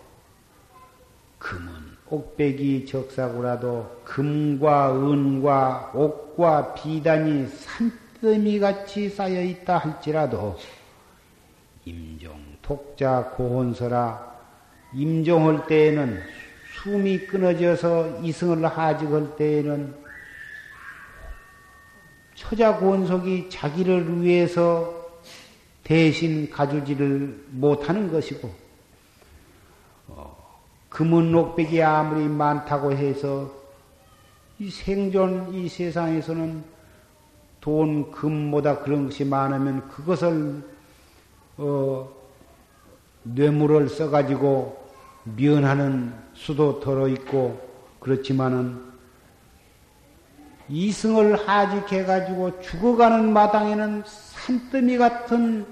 금은 1.41 1.73
옥백이 2.07 2.87
적사구라도 2.87 4.03
금과 4.05 4.95
은과 4.95 5.91
옥과 5.95 6.75
비단이 6.75 7.49
산더미 7.49 8.61
같이 8.61 9.09
쌓여 9.09 9.43
있다 9.43 9.79
할지라도 9.79 10.57
임종 11.85 12.59
독자 12.63 13.25
고혼서라 13.35 14.31
임종할 14.95 15.67
때에는 15.67 16.21
숨이 16.75 17.27
끊어져서 17.27 18.21
이승을 18.23 18.65
하직할 18.67 19.37
때에는 19.37 20.02
처자 22.43 22.77
권속이 22.77 23.51
자기를 23.51 24.21
위해서 24.21 24.93
대신 25.85 26.51
가주지를 26.51 27.47
못하는 27.51 28.11
것이고, 28.11 28.53
어, 30.09 30.37
금은 30.89 31.31
녹백이 31.31 31.81
아무리 31.81 32.27
많다고 32.27 32.93
해서 32.93 33.49
이 34.59 34.69
생존 34.71 35.55
이 35.55 35.69
세상에서는 35.69 36.65
돈, 37.61 38.11
금보다 38.11 38.81
그런 38.81 39.05
것이 39.07 39.25
많으면 39.25 39.89
그것을 39.89 40.65
어, 41.59 42.11
뇌물을 43.23 43.89
써가지고 43.89 44.85
면하는 45.37 46.13
수도 46.35 46.81
덜어 46.81 47.07
있고 47.07 47.61
그렇지만은 48.01 48.92
이승을 50.73 51.47
하직해가지고 51.47 52.63
죽어가는 52.63 53.31
마당에는 53.31 54.05
산더미 54.07 54.97
같은 54.97 55.67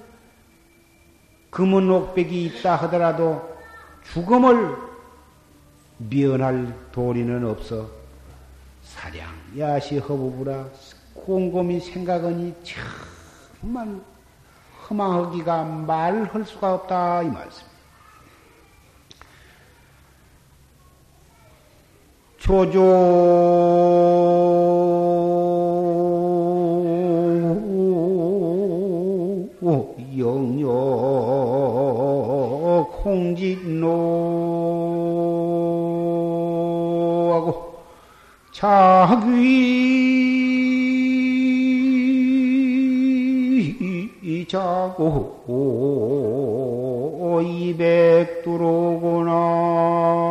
금은 1.49 1.91
옥백이 1.91 2.45
있다 2.45 2.77
하더라도 2.77 3.57
죽음을 4.13 4.77
미연할 5.97 6.75
도리는 6.93 7.47
없어 7.47 7.89
사량 8.83 9.27
야시 9.59 9.99
허부부라 9.99 10.67
곰곰이 11.15 11.81
생각하니 11.81 12.55
정말 13.61 14.01
허망하기가 14.89 15.65
말할 15.65 16.45
수가 16.45 16.75
없다 16.75 17.23
이 17.23 17.29
말씀. 17.29 17.70
조조. 22.41 22.81
영역 30.19 30.61
홍진노하고 33.05 33.91
자귀 38.53 39.61
자고 44.49 45.41
이백 47.43 48.43
두로구나 48.43 50.30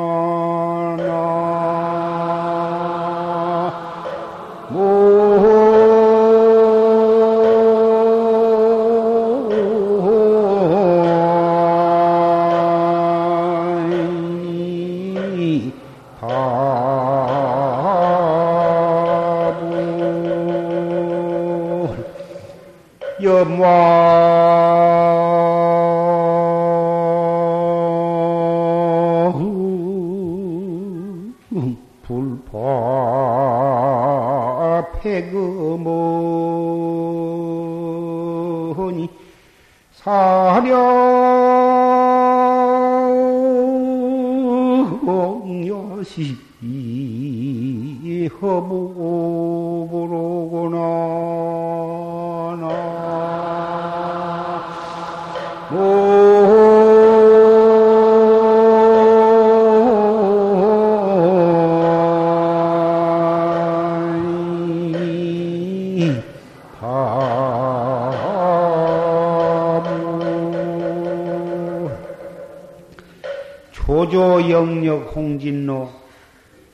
영역 74.47 75.15
홍진로. 75.15 75.91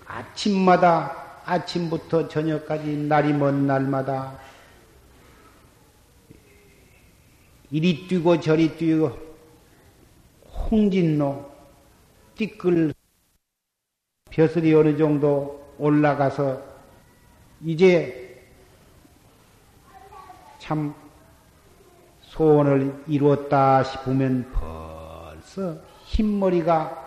아침마다 0.06 1.42
아침부터 1.46 2.28
저녁까지 2.28 2.98
날이 2.98 3.34
먼 3.34 3.68
날마다 3.68 4.38
이리 7.72 8.08
뛰고 8.08 8.40
저리 8.40 8.76
뛰고 8.78 9.18
홍진로 10.70 11.52
띠끌 12.36 12.94
벼슬이 14.30 14.74
어느 14.74 14.98
정도 14.98 15.74
올라가서 15.78 16.62
이제 17.64 18.44
참 20.60 20.94
소원을 22.22 23.04
이루었다 23.08 23.84
싶으면 23.84 24.52
벌써 24.52 25.80
흰머리가 26.06 27.05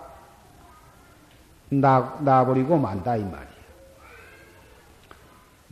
나, 1.71 2.19
나버리고 2.21 2.79
만다 2.79 3.17
이 3.17 3.23
말이야. 3.23 3.49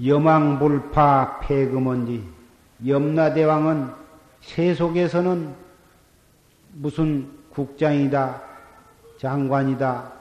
여망불파 0.04 1.40
폐금언지 1.40 2.28
염라대왕은 2.86 3.90
세속에서는 4.42 5.54
무슨 6.74 7.30
국장이다, 7.50 8.42
장관이다, 9.18 10.12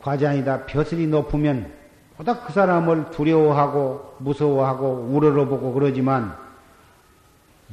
과장이다, 0.00 0.66
벼슬이 0.66 1.06
높으면 1.06 1.72
보다 2.16 2.40
그 2.40 2.52
사람을 2.52 3.10
두려워하고 3.10 4.16
무서워하고 4.18 5.08
우러러보고 5.10 5.72
그러지만 5.72 6.36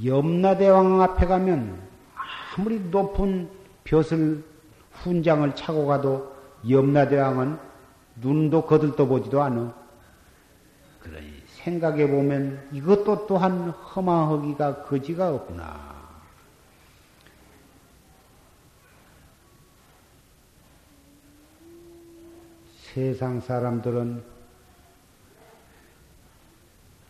염라대왕 0.03 1.01
앞에 1.01 1.25
가면 1.25 1.77
아무리 2.55 2.79
높은 2.79 3.49
벼슬 3.83 4.43
훈장을 4.93 5.53
차고 5.55 5.87
가도 5.87 6.36
염라대왕은 6.67 7.57
눈도 8.21 8.65
거들떠 8.65 9.05
보지도 9.05 9.41
않아. 9.41 9.73
그러니 11.01 11.43
생각해 11.47 12.09
보면 12.09 12.69
이것도 12.71 13.27
또한 13.27 13.69
허망하기가 13.69 14.83
거지가 14.83 15.33
없구나. 15.33 15.97
세상 22.75 23.39
사람들은 23.39 24.23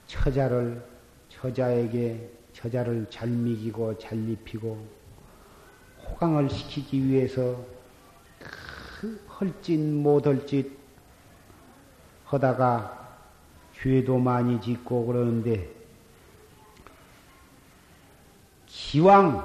처자를 0.07 0.83
처자에게 1.29 2.29
처자를 2.53 3.07
잘 3.10 3.29
먹이고 3.29 3.97
잘 3.97 4.17
입히고 4.17 4.86
호강을 6.03 6.49
시키기 6.49 7.05
위해서 7.07 7.57
헐짓 9.39 9.80
못할 9.80 10.45
짓 10.47 10.71
하다가 12.26 12.97
죄도 13.73 14.17
많이 14.17 14.60
짓고 14.60 15.06
그러는데 15.06 15.69
기왕 18.65 19.38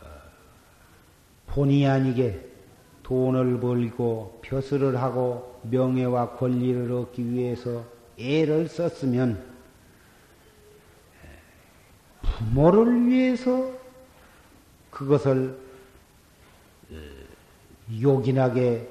어, 0.00 0.06
본의 1.46 1.86
아니게 1.86 2.48
돈을 3.02 3.60
벌고 3.60 4.40
벼슬을 4.42 4.96
하고 4.96 5.60
명예와 5.62 6.36
권리를 6.36 6.90
얻기 6.90 7.30
위해서 7.30 7.84
애를 8.18 8.68
썼으면 8.68 9.44
부모를 12.22 13.06
위해서 13.06 13.72
그것을 14.90 15.58
요긴하게 18.02 18.88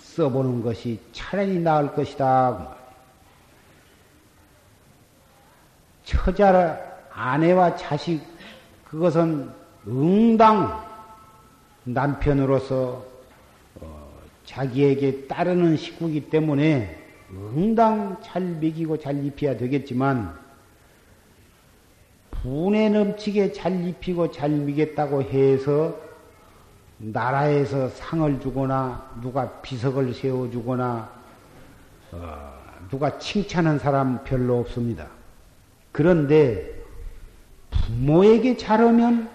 써보는 0.00 0.62
것이 0.62 0.98
차라리 1.12 1.58
나을 1.58 1.92
것이다. 1.94 2.76
처자를 6.04 6.78
아내와 7.12 7.76
자식 7.76 8.22
그것은 8.84 9.50
응당 9.86 10.82
남편으로서 11.84 13.04
어, 13.80 14.10
자기에게 14.44 15.26
따르는 15.26 15.76
식구이기 15.76 16.30
때문에 16.30 16.96
응당 17.30 18.16
잘 18.22 18.42
먹이고 18.42 18.98
잘 18.98 19.22
입혀야 19.24 19.56
되겠지만 19.56 20.38
분에 22.30 22.88
넘치게 22.88 23.52
잘 23.52 23.84
입히고 23.86 24.30
잘 24.30 24.50
먹겠다고 24.50 25.22
해서 25.22 26.07
나라에서 26.98 27.88
상을 27.90 28.40
주거나 28.40 29.10
누가 29.22 29.48
비석을 29.62 30.14
세워주거나 30.14 31.10
어, 32.12 32.58
누가 32.90 33.18
칭찬한 33.18 33.78
사람 33.78 34.24
별로 34.24 34.58
없습니다. 34.58 35.06
그런데 35.92 36.82
부모에게 37.70 38.56
잘하면 38.56 39.28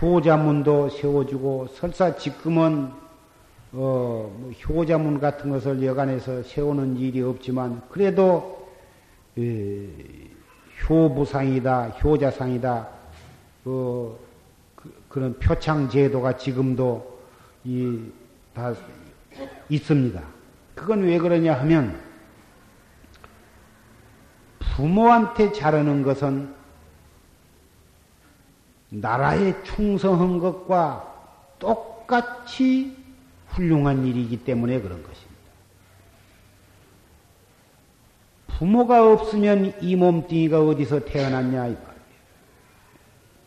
효자문도 0.00 0.90
세워주고 0.90 1.68
설사 1.74 2.16
지금은 2.16 2.90
어, 3.72 4.32
뭐 4.38 4.52
효자문 4.66 5.20
같은 5.20 5.50
것을 5.50 5.84
여간해서 5.84 6.42
세우는 6.44 6.96
일이 6.96 7.20
없지만 7.22 7.82
그래도 7.90 8.68
에, 9.36 9.88
효부상이다 10.88 11.88
효자상이다 12.02 12.88
어, 13.64 14.16
그런 15.14 15.38
표창 15.38 15.88
제도가 15.88 16.36
지금도 16.36 17.20
이, 17.62 18.00
다 18.52 18.74
있습니다. 19.68 20.20
그건 20.74 21.04
왜 21.04 21.20
그러냐 21.20 21.54
하면 21.60 22.00
부모한테 24.58 25.52
잘하는 25.52 26.02
것은 26.02 26.52
나라에 28.88 29.62
충성한 29.62 30.40
것과 30.40 31.14
똑같이 31.60 32.96
훌륭한 33.50 34.04
일이기 34.04 34.38
때문에 34.42 34.80
그런 34.80 35.00
것입니다. 35.04 35.32
부모가 38.48 39.12
없으면 39.12 39.74
이 39.80 39.94
몸뚱이가 39.94 40.60
어디서 40.60 41.04
태어났냐 41.04 41.68
이 41.68 41.76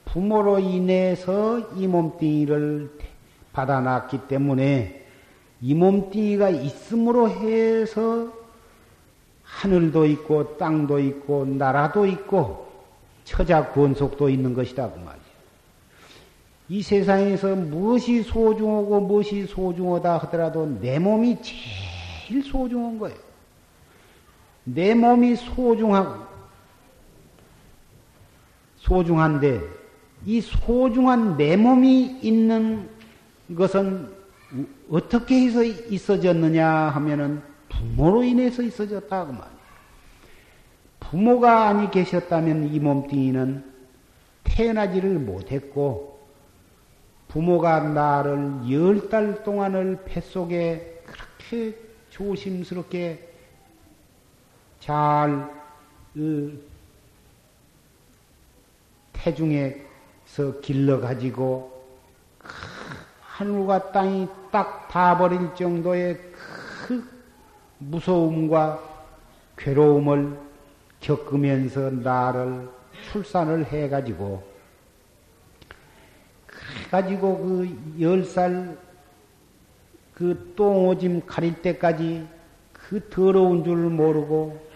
부모로 0.08 0.60
인해서 0.60 1.60
이 1.76 1.88
몸뚱이를 1.88 2.92
받아놨기 3.54 4.28
때문에 4.28 5.06
이 5.62 5.74
몸뚱이가 5.74 6.50
있음으로 6.50 7.30
해서 7.30 8.32
하늘도 9.44 10.06
있고 10.06 10.58
땅도 10.58 11.00
있고 11.00 11.46
나라도 11.46 12.06
있고 12.06 12.68
처자 13.24 13.72
권속도 13.72 14.30
있는 14.30 14.54
것이다 14.54 14.92
그 14.92 15.00
말이야. 15.00 15.28
이 16.70 16.82
세상에서 16.82 17.56
무엇이 17.56 18.24
소중하고 18.24 19.02
무엇이 19.02 19.46
소중하다 19.46 20.18
하더라도 20.18 20.66
내 20.66 21.00
몸이 21.00 21.38
제일 21.42 22.44
소중한 22.44 23.00
거예요. 23.00 23.18
내 24.64 24.94
몸이 24.94 25.36
소중하고 25.38 26.26
소중한데 28.78 29.77
이 30.28 30.42
소중한 30.42 31.38
내 31.38 31.56
몸이 31.56 32.20
있는 32.22 32.90
것은 33.56 34.14
어떻게 34.90 35.40
해서 35.46 35.64
있어졌느냐 35.64 36.68
하면은 36.68 37.42
부모로 37.70 38.24
인해서 38.24 38.62
있어졌다고 38.62 39.32
말이에요. 39.32 39.58
부모가 41.00 41.70
아니 41.70 41.90
계셨다면 41.90 42.74
이 42.74 42.80
몸뚱이는 42.82 43.64
태어나지를 44.44 45.18
못했고 45.18 46.20
부모가 47.30 47.80
나를 47.80 48.70
열 48.70 49.10
달 49.10 49.46
동안을 49.46 50.04
뱃속에 50.04 51.04
그렇게 51.06 51.80
조심스럽게 52.10 53.30
잘 54.82 55.50
태중에 59.14 59.87
서 60.38 60.60
길러가지고 60.60 61.84
하늘과 63.22 63.92
땅이 63.92 64.28
딱 64.52 64.88
닿아버릴 64.88 65.56
정도의 65.56 66.20
그 66.86 67.04
무서움과 67.80 68.80
괴로움을 69.58 70.40
겪으면서 71.00 71.90
나를 71.90 72.70
출산을 73.12 73.66
해가지고 73.66 74.44
그래가지고 76.46 77.38
그 77.40 78.00
열 78.00 78.24
살 78.24 78.78
그 80.14 80.54
똥오짐 80.56 81.26
가릴 81.26 81.64
때까지 81.64 82.28
그 82.74 83.10
더러운 83.10 83.64
줄 83.64 83.76
모르고 83.90 84.68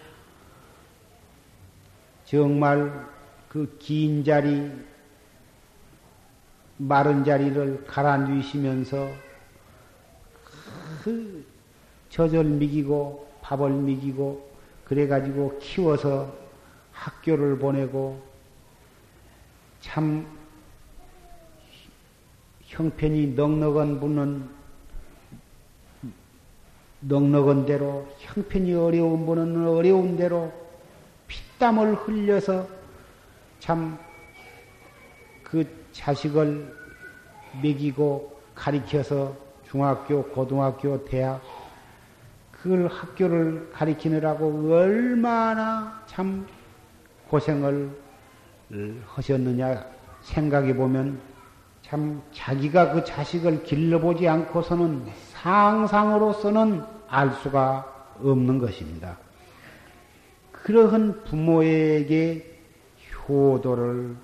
정말 2.24 3.06
그 3.48 3.76
긴 3.78 4.24
자리 4.24 4.72
마른 6.82 7.24
자리를 7.24 7.84
가라앉으시면서 7.86 9.08
그 11.04 11.46
젖을 12.08 12.42
미기고 12.44 13.28
밥을 13.40 13.70
미기고 13.70 14.50
그래가지고 14.84 15.58
키워서 15.60 16.34
학교를 16.90 17.58
보내고 17.58 18.20
참 19.80 20.26
형편이 22.62 23.28
넉넉한 23.34 24.00
분은 24.00 24.48
넉넉한 27.00 27.64
대로 27.66 28.08
형편이 28.18 28.74
어려운 28.74 29.24
분은 29.24 29.68
어려운 29.68 30.16
대로 30.16 30.52
피땀을 31.28 31.94
흘려서 31.94 32.66
참 33.60 33.98
그 35.52 35.68
자식을 35.92 36.74
먹이고 37.62 38.40
가리켜서 38.54 39.36
중학교, 39.68 40.22
고등학교, 40.24 41.04
대학 41.04 41.42
그걸 42.50 42.86
학교를 42.86 43.70
가리키느라고 43.70 44.72
얼마나 44.72 46.02
참 46.06 46.46
고생을 47.28 47.90
하셨느냐 49.06 49.84
생각해 50.22 50.74
보면 50.74 51.20
참 51.82 52.22
자기가 52.32 52.94
그 52.94 53.04
자식을 53.04 53.64
길러보지 53.64 54.26
않고서는 54.26 55.04
상상으로서는 55.32 56.82
알 57.08 57.30
수가 57.42 58.14
없는 58.22 58.58
것입니다. 58.58 59.18
그러한 60.52 61.24
부모에게 61.24 62.58
효도를 63.28 64.16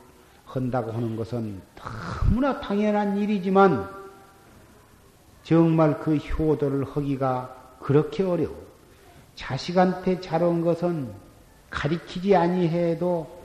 한다고 0.48 0.92
하는 0.92 1.16
것은 1.16 1.60
너무나 1.76 2.60
당연한 2.60 3.18
일이지만 3.18 3.88
정말 5.42 5.98
그 6.00 6.16
효도를 6.16 6.84
하기가 6.84 7.54
그렇게 7.80 8.22
어려워. 8.22 8.56
자식한테 9.34 10.20
자른 10.20 10.62
것은 10.62 11.12
가리키지 11.70 12.34
아니해도 12.34 13.38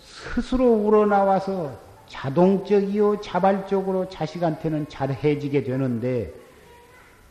스스로 0.00 0.72
우러나와서 0.72 1.76
자동적이요 2.06 3.20
자발적으로 3.20 4.08
자식한테는 4.08 4.88
잘 4.88 5.10
해지게 5.10 5.64
되는데 5.64 6.32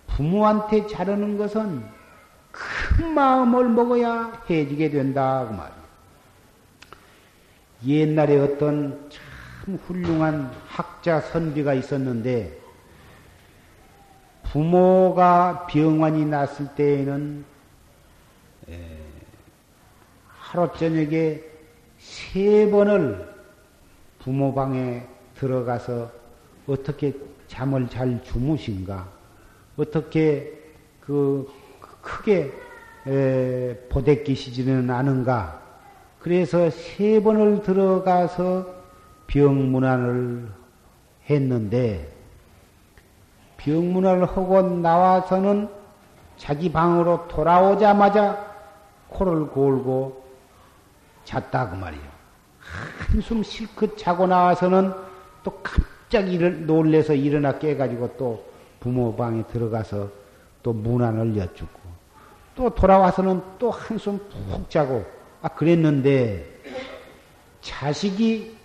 부모한테 0.07 0.87
자르는 0.87 1.37
것은 1.37 1.83
큰 2.51 3.13
마음을 3.13 3.69
먹어야 3.69 4.43
해지게 4.49 4.89
된다 4.89 5.45
그 5.47 5.53
말이에요. 5.53 5.82
옛날에 7.85 8.37
어떤 8.39 9.09
참 9.09 9.77
훌륭한 9.85 10.51
학자 10.67 11.19
선비가 11.21 11.73
있었는데 11.73 12.57
부모가 14.43 15.67
병환이 15.67 16.25
났을 16.25 16.67
때에는 16.75 17.45
하루 20.27 20.69
저녁에 20.77 21.41
세 21.97 22.69
번을 22.69 23.33
부모 24.19 24.53
방에 24.53 25.05
들어가서 25.35 26.11
어떻게 26.67 27.13
잠을 27.47 27.89
잘 27.89 28.23
주무신가, 28.23 29.09
어떻게 29.77 30.53
그 31.01 31.51
크게 32.01 32.51
보대끼시지는 33.89 34.89
않은가. 34.89 35.62
그래서 36.23 36.69
세 36.69 37.21
번을 37.21 37.63
들어가서 37.63 38.65
병문안을 39.27 40.47
했는데 41.29 42.09
병문안을 43.57 44.25
하고 44.25 44.61
나와서는 44.61 45.67
자기 46.37 46.71
방으로 46.71 47.27
돌아오자마자 47.27 48.53
코를 49.09 49.47
골고 49.47 50.23
잤다 51.25 51.69
그 51.69 51.75
말이요. 51.75 52.01
한숨 53.09 53.43
실컷 53.43 53.97
자고 53.97 54.25
나와서는 54.25 54.93
또 55.43 55.59
갑자기 55.61 56.35
일 56.35 56.65
놀래서 56.65 57.13
일어나 57.13 57.59
깨가지고 57.59 58.15
또 58.17 58.45
부모 58.79 59.13
방에 59.13 59.43
들어가서 59.47 60.07
또 60.63 60.71
문안을 60.71 61.35
여쭙고 61.35 61.79
또 62.55 62.69
돌아와서는 62.69 63.41
또 63.59 63.71
한숨 63.71 64.17
푹 64.49 64.69
자고 64.69 65.05
아 65.43 65.49
그랬는데 65.49 66.45
자식이 67.59 68.55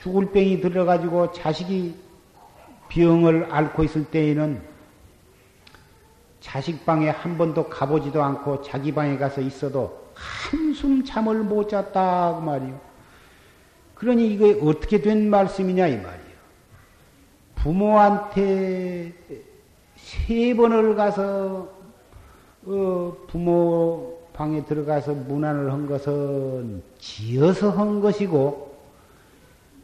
죽을 0.00 0.32
병이 0.32 0.62
들어가지고 0.62 1.32
자식이 1.32 1.94
병을 2.88 3.48
앓고 3.50 3.84
있을 3.84 4.06
때에는 4.06 4.62
자식 6.40 6.86
방에 6.86 7.10
한 7.10 7.36
번도 7.36 7.68
가보지도 7.68 8.22
않고 8.22 8.62
자기 8.62 8.90
방에 8.92 9.18
가서 9.18 9.42
있어도 9.42 10.08
한숨 10.14 11.04
잠을 11.04 11.42
못 11.42 11.68
잤다 11.68 12.36
그 12.36 12.44
말이요. 12.44 12.80
그러니 13.94 14.32
이게 14.32 14.58
어떻게 14.62 15.02
된 15.02 15.28
말씀이냐 15.28 15.88
이 15.88 15.96
말이요. 15.98 16.38
부모한테 17.56 19.12
세 19.96 20.54
번을 20.54 20.96
가서 20.96 21.68
어, 22.64 23.16
부모 23.26 24.17
방에 24.38 24.64
들어가서 24.64 25.14
문안을 25.14 25.72
한 25.72 25.88
것은 25.88 26.80
지어서 27.00 27.70
한 27.70 28.00
것이고 28.00 28.72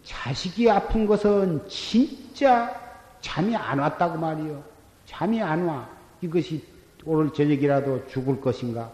자식이 0.05 0.71
아픈 0.71 1.07
것은 1.07 1.67
진짜 1.67 2.73
잠이 3.21 3.57
안 3.57 3.81
왔다고 3.81 4.17
말이요. 4.17 4.63
잠이 5.07 5.43
안 5.43 5.67
와. 5.67 5.89
이것이 6.21 6.65
오늘 7.05 7.33
저녁이라도 7.33 8.07
죽을 8.07 8.41
것인가? 8.41 8.93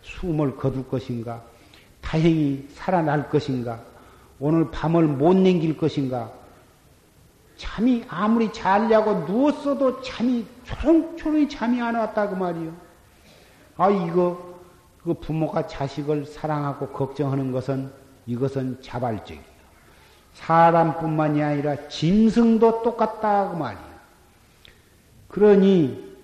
숨을 0.00 0.56
거둘 0.56 0.88
것인가? 0.88 1.42
다행히 2.00 2.66
살아날 2.72 3.28
것인가? 3.28 3.82
오늘 4.40 4.70
밤을 4.70 5.04
못 5.04 5.34
냉길 5.34 5.76
것인가? 5.76 6.32
잠이 7.58 8.04
아무리 8.08 8.50
잘려고 8.54 9.30
누웠어도 9.30 10.00
잠이 10.00 10.46
초롱초롱히 10.64 11.50
잠이 11.50 11.82
안 11.82 11.94
왔다고 11.94 12.36
말이요. 12.36 12.72
아 13.76 13.90
이거 13.90 14.53
그 15.04 15.12
부모가 15.12 15.66
자식을 15.66 16.24
사랑하고 16.24 16.88
걱정하는 16.88 17.52
것은 17.52 17.92
이것은 18.26 18.80
자발적이에요. 18.80 19.44
사람뿐만이 20.32 21.42
아니라 21.42 21.88
짐승도 21.88 22.82
똑같다고 22.82 23.56
말이에요. 23.56 23.94
그러니 25.28 26.14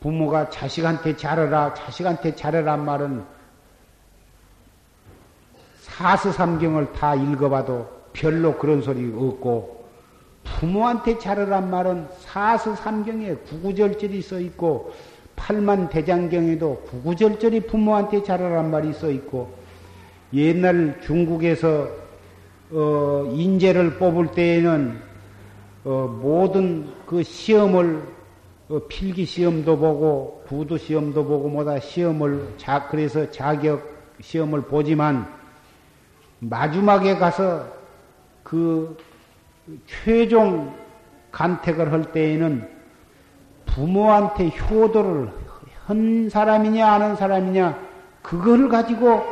부모가 0.00 0.48
자식한테 0.48 1.16
잘하라, 1.16 1.74
자식한테 1.74 2.34
잘하란 2.34 2.84
말은 2.84 3.24
사스삼경을 5.80 6.92
다 6.92 7.14
읽어봐도 7.14 7.88
별로 8.12 8.56
그런 8.56 8.80
소리 8.82 9.12
없고 9.14 9.82
부모한테 10.42 11.18
잘하란 11.18 11.70
말은 11.70 12.08
사스삼경에 12.18 13.34
구구절절이 13.36 14.22
써 14.22 14.40
있고 14.40 14.92
팔만 15.42 15.88
대장경에도 15.88 16.82
구구절절이 16.88 17.66
부모한테 17.66 18.22
잘하란 18.22 18.70
말이 18.70 18.92
써 18.92 19.10
있고 19.10 19.52
옛날 20.32 21.00
중국에서 21.02 21.88
어, 22.70 23.28
인재를 23.34 23.98
뽑을 23.98 24.30
때에는 24.30 25.00
어, 25.84 26.18
모든 26.22 26.88
그 27.04 27.24
시험을 27.24 28.02
어, 28.68 28.80
필기 28.88 29.24
시험도 29.24 29.76
보고 29.76 30.44
구두 30.46 30.78
시험도 30.78 31.24
보고 31.24 31.48
뭐다 31.48 31.80
시험을 31.80 32.54
자 32.56 32.86
그래서 32.88 33.28
자격 33.32 33.82
시험을 34.20 34.62
보지만 34.62 35.26
마지막에 36.38 37.16
가서 37.16 37.66
그 38.44 38.96
최종 39.86 40.72
간택을 41.32 41.90
할 41.90 42.12
때에는 42.12 42.81
부모한테 43.74 44.50
효도를 44.50 45.30
한 45.86 46.28
사람이냐 46.28 46.86
아는 46.86 47.16
사람이냐 47.16 47.78
그걸 48.20 48.68
가지고 48.68 49.22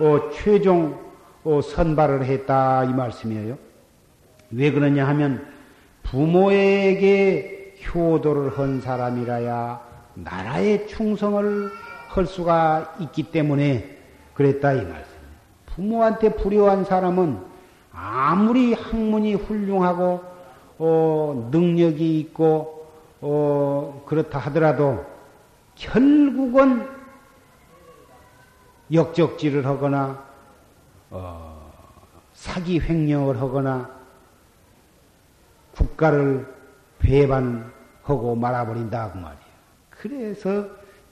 어, 0.00 0.30
최종 0.32 0.98
어, 1.44 1.60
선발을 1.62 2.24
했다 2.24 2.84
이 2.84 2.88
말씀이에요. 2.88 3.56
왜 4.50 4.72
그러냐 4.72 5.06
하면 5.08 5.46
부모에게 6.02 7.76
효도를 7.86 8.58
한 8.58 8.80
사람이라야 8.80 9.80
나라에 10.14 10.86
충성을 10.86 11.70
할 12.08 12.26
수가 12.26 12.96
있기 13.00 13.30
때문에 13.30 13.96
그랬다 14.34 14.72
이 14.72 14.84
말씀. 14.84 15.12
부모한테 15.66 16.34
불효한 16.34 16.84
사람은 16.84 17.38
아무리 17.92 18.74
학문이 18.74 19.34
훌륭하고 19.34 20.20
어, 20.78 21.48
능력이 21.52 22.18
있고 22.20 22.77
어, 23.20 24.02
그렇다 24.06 24.38
하더라도 24.38 25.04
결국은 25.74 26.88
역적질을 28.92 29.66
하거나 29.66 30.24
어, 31.10 31.72
사기 32.32 32.80
횡령을 32.80 33.40
하거나 33.40 33.90
국가를 35.74 36.46
배반하고 36.98 38.34
말아버린다 38.34 39.12
그 39.12 39.18
말이에요. 39.18 39.48
그래서 39.90 40.68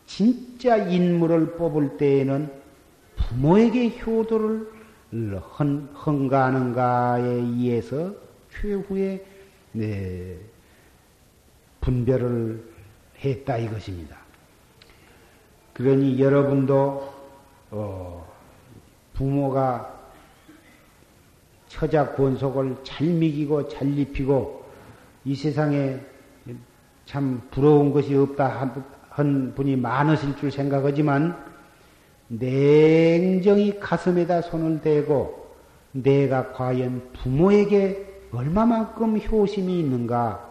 진짜 0.07 0.77
인물을 0.77 1.57
뽑을 1.57 1.97
때에는 1.97 2.51
부모에게 3.17 3.99
효도를 3.99 4.71
헌, 5.13 5.89
헌가하는가에 5.95 7.25
의해서 7.25 8.15
최후의 8.51 9.25
네, 9.73 10.39
분별을 11.87 12.65
했다 13.25 13.59
이것입니다. 13.59 14.17
그러니 15.73 16.21
여러분도 16.21 17.15
어, 17.71 18.27
부모가 19.15 19.95
처자 21.69 22.13
권속을 22.13 22.79
잘 22.83 23.07
미기고 23.07 23.69
잘 23.69 23.97
입히고 23.97 24.65
이 25.25 25.35
세상에 25.37 26.01
참 27.05 27.41
부러운 27.53 27.93
것이 27.93 28.17
없다 28.17 28.73
한 29.09 29.55
분이 29.55 29.77
많으실 29.77 30.37
줄 30.37 30.51
생각하지만 30.51 31.37
냉정히 32.27 33.79
가슴에다 33.79 34.43
손을 34.43 34.81
대고 34.81 35.55
내가 35.93 36.53
과연 36.53 37.11
부모에게 37.13 38.25
얼마만큼 38.33 39.21
효심이 39.21 39.79
있는가 39.79 40.46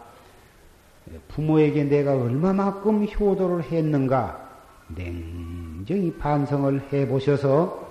부모에게 1.28 1.84
내가 1.84 2.16
얼마만큼 2.16 3.06
효도를 3.06 3.64
했는가 3.64 4.46
냉정히 4.88 6.12
반성을 6.18 6.92
해 6.92 7.08
보셔서 7.08 7.86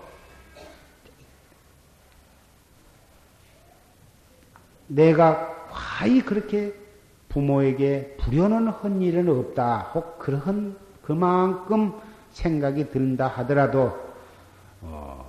내가 4.87 5.67
과히 5.69 6.21
그렇게 6.21 6.73
부모에게 7.29 8.15
불효는 8.19 8.69
한 8.69 9.01
일은 9.01 9.27
없다. 9.27 9.91
혹 9.93 10.19
그런 10.19 10.77
그만큼 11.01 11.93
생각이 12.31 12.89
든다 12.91 13.27
하더라도 13.27 13.97
어, 14.81 15.25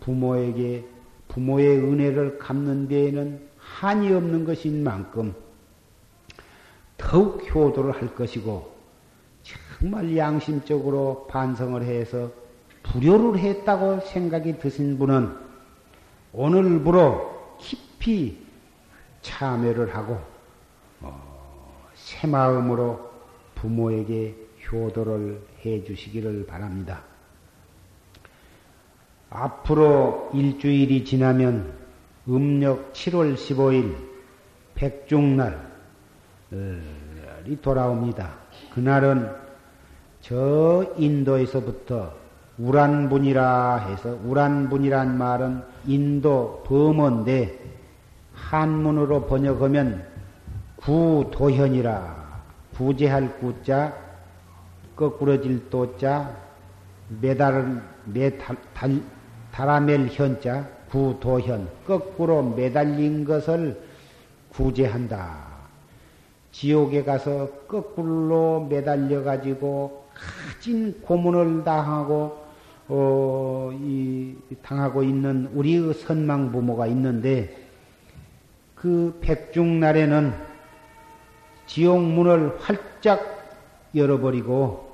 부모에게 0.00 0.84
부모의 1.28 1.78
은혜를 1.78 2.38
갚는 2.38 2.88
데에는 2.88 3.53
한이 3.64 4.12
없는 4.12 4.44
것인 4.44 4.84
만큼 4.84 5.34
더욱 6.96 7.42
효도를 7.54 7.92
할 7.92 8.14
것이고 8.14 8.74
정말 9.42 10.16
양심적으로 10.16 11.26
반성을 11.28 11.82
해서 11.82 12.30
불효를 12.82 13.38
했다고 13.40 14.00
생각이 14.00 14.58
드신 14.58 14.98
분은 14.98 15.36
오늘부로 16.32 17.56
깊이 17.58 18.44
참여를 19.22 19.94
하고 19.94 20.20
어, 21.00 21.88
새 21.94 22.26
마음으로 22.26 23.10
부모에게 23.54 24.36
효도를 24.70 25.40
해 25.64 25.82
주시기를 25.84 26.46
바랍니다. 26.46 27.02
앞으로 29.30 30.30
일주일이 30.34 31.04
지나면 31.04 31.83
음력 32.28 32.92
7월 32.92 33.34
15일 33.34 33.94
백중날이 34.74 35.56
돌아옵니다. 37.60 38.34
그날은 38.74 39.30
저 40.20 40.94
인도에서부터 40.96 42.14
우란분이라 42.56 43.88
해서 43.88 44.18
우란분이란 44.24 45.18
말은 45.18 45.62
인도 45.86 46.62
범어인데 46.66 47.58
한문으로 48.32 49.26
번역하면 49.26 50.06
구도현이라 50.76 52.24
구제할 52.74 53.38
구자 53.38 53.94
거꾸러질 54.96 55.68
도자 55.70 56.36
매달 57.20 57.82
매달 58.04 58.56
달아멜 59.52 60.08
현자 60.10 60.73
구도현 60.94 61.68
거꾸로 61.84 62.40
매달린 62.40 63.24
것을 63.24 63.82
구제한다. 64.50 65.44
지옥에 66.52 67.02
가서 67.02 67.50
거꾸로 67.66 68.64
매달려 68.70 69.24
가지고 69.24 70.04
가진 70.14 71.00
고문을 71.02 71.64
당하고 71.64 72.44
어, 72.86 73.72
이, 73.82 74.36
당하고 74.62 75.02
있는 75.02 75.50
우리의 75.52 75.94
선망 75.94 76.52
부모가 76.52 76.86
있는데 76.86 77.56
그 78.76 79.18
백중날에는 79.20 80.32
지옥 81.66 82.02
문을 82.02 82.56
활짝 82.60 83.20
열어버리고 83.96 84.92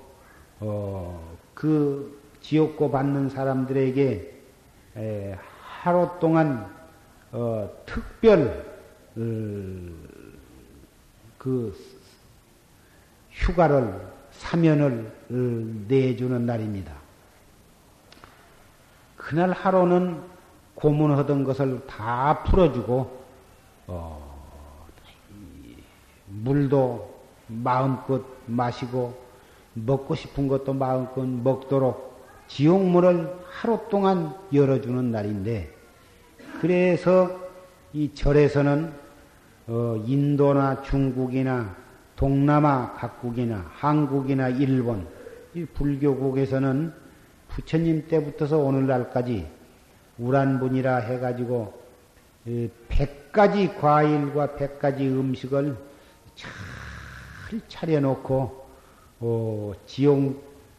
어, 0.60 1.36
그 1.52 2.18
지옥고 2.40 2.90
받는 2.90 3.28
사람들에게 3.28 4.34
에, 4.96 5.34
하루 5.80 6.10
동안 6.20 6.70
어, 7.32 7.70
특별 7.86 8.66
어, 9.16 9.20
그 11.38 11.74
휴가를 13.30 14.06
사면을 14.30 15.10
어, 15.30 15.34
내주는 15.88 16.44
날입니다. 16.44 16.92
그날 19.16 19.52
하루는 19.52 20.22
고문하던 20.74 21.44
것을 21.44 21.86
다 21.86 22.42
풀어주고 22.42 23.24
어, 23.86 24.52
물도 26.26 27.22
마음껏 27.46 28.22
마시고 28.44 29.18
먹고 29.72 30.14
싶은 30.14 30.46
것도 30.46 30.74
마음껏 30.74 31.24
먹도록 31.26 32.09
지옥문을 32.50 33.32
하루 33.48 33.78
동안 33.88 34.34
열어주는 34.52 35.10
날인데 35.12 35.72
그래서 36.60 37.38
이 37.92 38.12
절에서는 38.12 38.92
어, 39.68 40.02
인도나 40.04 40.82
중국이나 40.82 41.76
동남아 42.16 42.92
각국이나 42.94 43.70
한국이나 43.72 44.48
일본, 44.48 45.06
불교국에서는 45.74 46.92
부처님 47.48 48.08
때부터서 48.08 48.58
오늘날까지 48.58 49.46
우란분이라 50.18 50.96
해가지고 50.96 51.72
100가지 52.46 53.78
과일과 53.80 54.48
100가지 54.48 55.02
음식을 55.02 55.76
잘 56.34 56.50
차려놓고 57.68 58.66
어, 59.20 59.72
지 59.86 60.06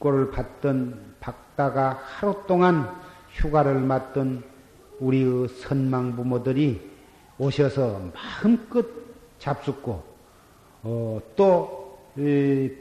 용골을 0.01 0.31
받던 0.31 1.15
박다가 1.19 1.99
하루 2.01 2.43
동안 2.47 2.89
휴가를 3.33 3.79
맞던 3.79 4.43
우리의 4.99 5.47
선망 5.47 6.15
부모들이 6.15 6.89
오셔서 7.37 8.11
마음껏 8.13 8.85
잡숫고 9.37 10.03
어, 10.83 11.19
또 11.35 11.99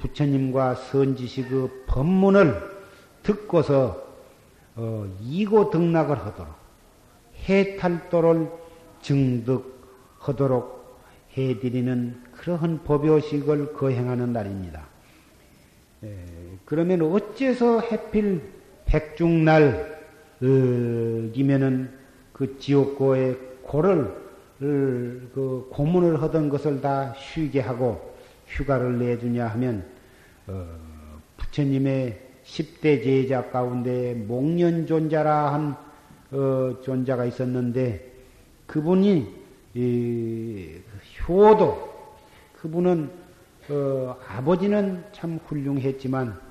부처님과 0.01 0.75
선지식 0.75 1.49
그 1.51 1.85
법문을 1.87 2.55
듣고서 3.23 4.03
어, 4.75 5.07
이고 5.21 5.71
등락을 5.71 6.19
하도록 6.19 6.55
해탈도를 7.49 8.51
증득하도록 9.03 10.81
해드리는 11.37 12.23
그러한 12.33 12.83
법요식을 12.85 13.75
거행하는 13.75 14.33
날입니다. 14.33 14.87
에, 16.03 16.40
그러면 16.71 17.03
어째서 17.03 17.81
해필 17.81 18.43
백중날이면은 18.87 19.91
그 22.33 22.59
지옥고의 22.61 23.37
고를 23.63 24.15
그 24.61 25.69
고문을 25.73 26.23
하던 26.23 26.49
것을 26.49 26.81
다 26.81 27.13
쉬게 27.19 27.59
하고 27.59 28.15
휴가를 28.47 29.01
내주냐 29.01 29.49
하면 29.49 29.85
어, 30.47 30.65
부처님의 31.39 32.21
10대 32.45 33.03
제자 33.03 33.51
가운데 33.51 34.15
목련존자라 34.15 35.53
한 35.53 35.77
어, 36.31 36.81
존자가 36.85 37.25
있었는데 37.25 38.13
그분이 38.69 39.27
이, 39.75 40.77
효도 41.27 41.93
그분은 42.61 43.11
어, 43.71 44.17
아버지는 44.29 45.03
참 45.11 45.41
훌륭했지만 45.47 46.50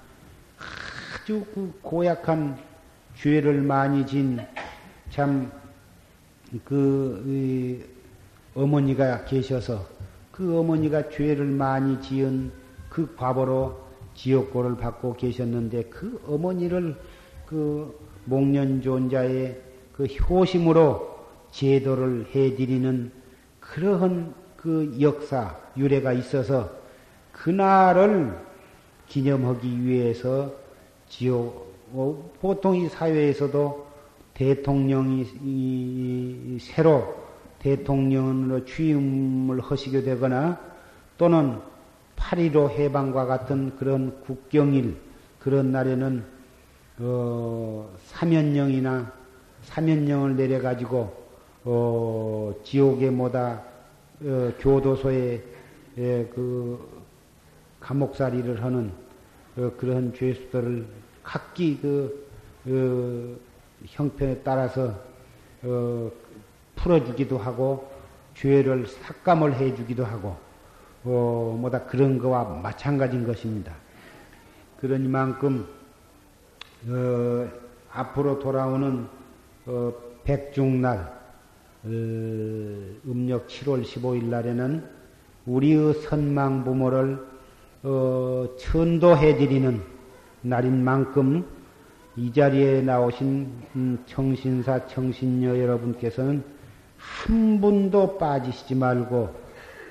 아주 1.29 1.45
그 1.53 1.71
고약한 1.83 2.57
죄를 3.15 3.61
많이 3.61 4.03
진 4.03 4.39
참 5.11 5.51
그 6.65 7.87
어머니가 8.55 9.25
계셔서 9.25 9.85
그 10.31 10.57
어머니가 10.57 11.09
죄를 11.11 11.45
많이 11.45 12.01
지은 12.01 12.51
그 12.89 13.15
과보로 13.15 13.77
지옥고를 14.15 14.77
받고 14.77 15.13
계셨는데 15.17 15.83
그 15.83 16.19
어머니를 16.27 16.95
그 17.45 17.95
목련존자의 18.25 19.61
그 19.93 20.05
효심으로 20.05 21.19
제도를 21.51 22.25
해드리는 22.33 23.11
그러한 23.59 24.33
그 24.57 24.97
역사, 24.99 25.55
유래가 25.77 26.11
있어서 26.13 26.71
그날을 27.31 28.35
기념하기 29.07 29.85
위해서 29.85 30.68
지옥, 31.09 31.69
어, 31.93 32.31
보통 32.39 32.75
이 32.75 32.87
사회에서도 32.87 33.87
대통령이 34.33 36.57
새로 36.61 37.15
대통령으로 37.59 38.65
취임을 38.65 39.59
하시게 39.59 40.03
되거나 40.03 40.59
또는 41.17 41.59
8.15 42.15 42.69
해방과 42.69 43.25
같은 43.25 43.75
그런 43.77 44.21
국경일, 44.21 44.97
그런 45.39 45.71
날에는, 45.71 46.23
어, 46.99 47.95
사면령이나 48.05 49.11
사면령을 49.63 50.35
내려가지고, 50.35 51.13
어, 51.63 52.53
지옥에 52.63 53.09
뭐다, 53.09 53.63
어, 54.21 54.51
교도소에, 54.59 55.43
에, 55.97 56.25
그, 56.27 57.03
감옥살이를 57.79 58.63
하는, 58.63 58.91
어, 59.57 59.71
그런 59.77 60.13
죄수들을 60.13 60.85
각기 61.29 61.77
그, 61.79 62.27
어, 62.65 63.85
형편에 63.85 64.41
따라서, 64.43 64.95
어, 65.61 66.11
풀어주기도 66.75 67.37
하고, 67.37 67.87
죄를 68.33 68.87
삭감을 68.87 69.53
해주기도 69.53 70.03
하고, 70.03 70.35
어, 71.03 71.55
뭐다 71.61 71.85
그런 71.85 72.17
거와 72.17 72.45
마찬가지인 72.63 73.27
것입니다. 73.27 73.75
그러니만큼 74.79 75.67
어, 76.87 77.47
앞으로 77.91 78.39
돌아오는 78.39 79.07
어, 79.67 79.93
백중날 80.23 80.97
어, 80.97 81.87
음력 81.87 83.47
7월 83.47 83.83
15일 83.83 84.25
날에는 84.25 84.83
우리의 85.45 85.93
선망 85.93 86.63
부모를 86.63 87.23
어, 87.83 88.47
천도해 88.57 89.37
드리는 89.37 89.98
날인 90.41 90.83
만큼 90.83 91.45
이 92.15 92.31
자리에 92.31 92.81
나오신 92.81 93.51
음, 93.75 94.03
청신사 94.05 94.87
청신녀 94.87 95.57
여러분께서는 95.57 96.43
한 96.97 97.61
분도 97.61 98.17
빠지시지 98.17 98.75
말고 98.75 99.33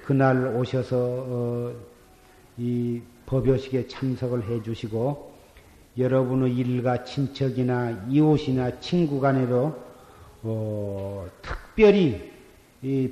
그날 0.05 0.57
오셔서 0.57 0.96
어, 0.96 1.72
이 2.57 3.01
법요식에 3.26 3.86
참석을 3.88 4.49
해 4.49 4.62
주시고 4.62 5.32
여러분의 5.96 6.55
일가 6.57 7.05
친척이나 7.05 8.07
이웃이나 8.09 8.80
친구 8.80 9.20
간에도 9.20 9.76
어, 10.42 11.26
특별히 11.42 12.32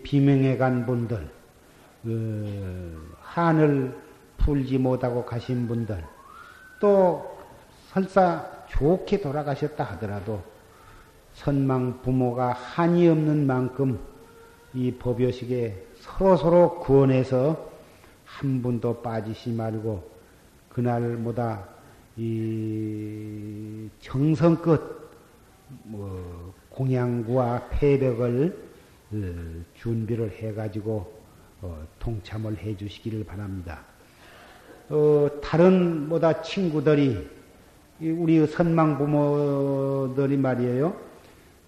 비명해 0.02 0.56
간 0.56 0.86
분들 0.86 1.28
어, 2.04 2.96
한을 3.20 3.96
풀지 4.38 4.78
못하고 4.78 5.24
가신 5.24 5.66
분들 5.66 6.15
또 6.80 7.36
설사 7.88 8.44
좋게 8.68 9.20
돌아가셨다 9.20 9.84
하더라도 9.84 10.42
선망 11.34 12.00
부모가 12.02 12.52
한이 12.52 13.08
없는 13.08 13.46
만큼 13.46 13.98
이 14.74 14.92
법요식에 14.92 15.86
서로서로 16.00 16.80
구원해서 16.80 17.70
한 18.24 18.62
분도 18.62 19.00
빠지시 19.00 19.50
말고 19.50 20.10
그날보다 20.70 21.66
이 22.16 23.88
정성껏 24.00 24.80
뭐 25.84 26.54
공양구와 26.70 27.68
폐벽을 27.70 28.66
어, 29.12 29.16
준비를 29.74 30.32
해가지고 30.32 31.12
어, 31.62 31.86
통참을 31.98 32.58
해주시기를 32.58 33.24
바랍니다. 33.24 33.84
어, 34.88 35.28
다른 35.42 36.08
뭐다 36.08 36.42
친구들이 36.42 37.28
우리 38.00 38.46
선망 38.46 38.98
부모들이 38.98 40.36
말이에요. 40.36 40.94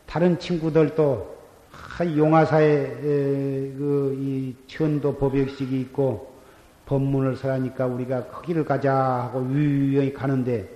다른 0.07 0.39
친구들도 0.39 1.39
용화사에 2.17 2.87
그이 3.77 4.55
천도 4.69 5.17
법역식이 5.17 5.81
있고 5.81 6.33
법문을 6.87 7.37
설하니까 7.37 7.87
우리가 7.87 8.27
거기를 8.27 8.65
가자 8.65 8.95
하고 8.95 9.45
유유히 9.51 10.13
가는데 10.13 10.69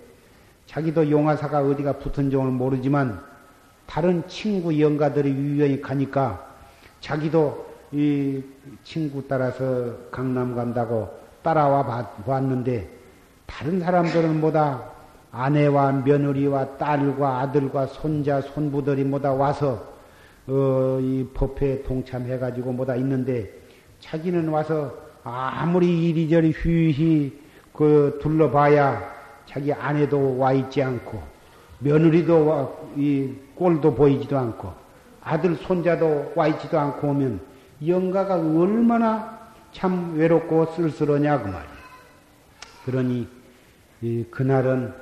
자기도 0.66 1.08
용화사가 1.08 1.62
어디가 1.62 1.94
붙은 1.98 2.30
종을 2.30 2.50
모르지만 2.50 3.22
다른 3.86 4.26
친구 4.26 4.78
영가들이 4.78 5.30
유유히 5.30 5.80
가니까 5.80 6.44
자기도 7.00 7.66
이 7.92 8.42
친구 8.82 9.26
따라서 9.28 9.94
강남 10.10 10.54
간다고 10.56 11.21
따라와 11.42 11.86
봤는데 12.24 12.88
다른 13.46 13.80
사람들은 13.80 14.40
뭐다? 14.40 14.90
아내와 15.30 15.92
며느리와 15.92 16.76
딸과 16.76 17.40
아들과 17.40 17.86
손자 17.86 18.40
손부들이 18.40 19.04
뭐다? 19.04 19.32
와서 19.32 19.92
어, 20.46 20.98
이 21.00 21.26
법회에 21.32 21.82
동참해가지고 21.82 22.72
뭐다 22.72 22.96
있는데 22.96 23.50
자기는 24.00 24.48
와서 24.48 24.92
아무리 25.22 26.08
이리저리 26.08 26.50
휘휘 26.50 27.40
그 27.72 28.18
둘러봐야 28.20 29.00
자기 29.46 29.72
아내도 29.72 30.38
와 30.38 30.52
있지 30.52 30.82
않고 30.82 31.22
며느리도 31.78 32.46
와, 32.46 32.68
이 32.96 33.32
꼴도 33.54 33.94
보이지도 33.94 34.38
않고 34.38 34.72
아들 35.22 35.54
손자도 35.56 36.32
와 36.34 36.48
있지도 36.48 36.78
않고 36.78 37.08
오면 37.08 37.40
영가가 37.86 38.34
얼마나 38.34 39.41
참 39.72 40.16
외롭고 40.16 40.66
쓸쓸하냐 40.74 41.42
그 41.42 41.48
말이야. 41.48 41.82
그러니 42.84 43.28
그날은 44.30 44.92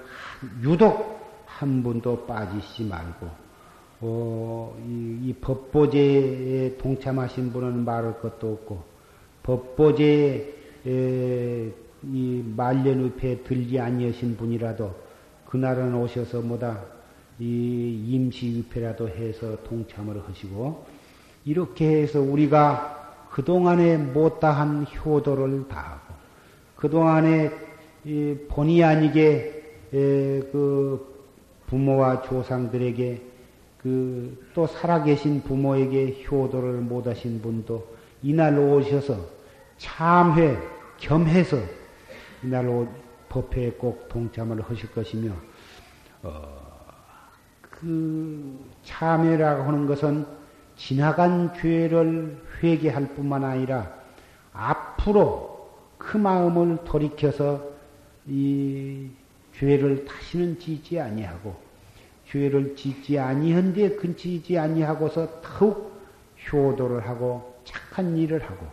유독 0.63 1.21
한 1.47 1.83
분도 1.83 2.27
빠지지 2.27 2.85
말고 2.85 3.29
어, 4.03 4.75
이, 4.87 5.19
이 5.29 5.35
법보제에 5.35 6.79
동참하신 6.79 7.53
분은 7.53 7.85
말할 7.85 8.19
것도 8.21 8.53
없고, 8.53 8.83
법보제에 9.43 10.47
이 12.03 12.43
말년의패에 12.57 13.43
들지 13.43 13.79
아니하신 13.79 14.39
분이라도 14.39 14.95
그날은 15.47 15.95
오셔서 15.95 16.41
뭐다 16.41 16.83
이 17.39 18.07
임시위패라도 18.09 19.09
해서 19.09 19.63
동참을 19.65 20.23
하시고 20.27 20.87
이렇게 21.45 22.03
해서 22.03 22.21
우리가 22.21 23.00
그동안에 23.41 23.97
못다한 23.97 24.87
효도를 24.87 25.69
다하고 25.69 26.15
그동안에 26.77 27.51
본의 28.49 28.85
아니게 28.85 29.63
그 29.91 31.29
부모와 31.67 32.23
조상들에게 32.23 33.23
그 33.83 34.41
또 34.55 34.67
살아계신 34.67 35.43
부모에게 35.43 36.25
효도를 36.25 36.81
못하신 36.81 37.41
분도 37.41 37.87
이날 38.23 38.59
오셔서 38.59 39.17
참회 39.79 40.59
겸해서 40.99 41.57
이날 42.43 42.89
법회에 43.29 43.73
꼭 43.73 44.09
동참을 44.09 44.61
하실 44.63 44.91
것이며 44.93 45.33
어, 46.23 46.43
그 47.61 48.59
참회라고 48.83 49.63
하는 49.63 49.87
것은 49.87 50.27
지나간 50.81 51.53
죄를 51.61 52.39
회개할 52.63 53.09
뿐만 53.15 53.45
아니라 53.45 53.93
앞으로 54.55 55.69
그 55.99 56.17
마음을 56.17 56.85
돌이켜서 56.85 57.63
이 58.27 59.09
죄를 59.57 60.07
다시는 60.07 60.59
짓지 60.59 60.99
아니하고 60.99 61.55
죄를 62.29 62.75
짓지 62.77 63.19
아니한데 63.19 63.97
근치지 63.97 64.59
아니하고서 64.59 65.43
더욱 65.43 66.01
효도를 66.51 67.07
하고 67.07 67.61
착한 67.65 68.17
일을 68.17 68.43
하고 68.43 68.67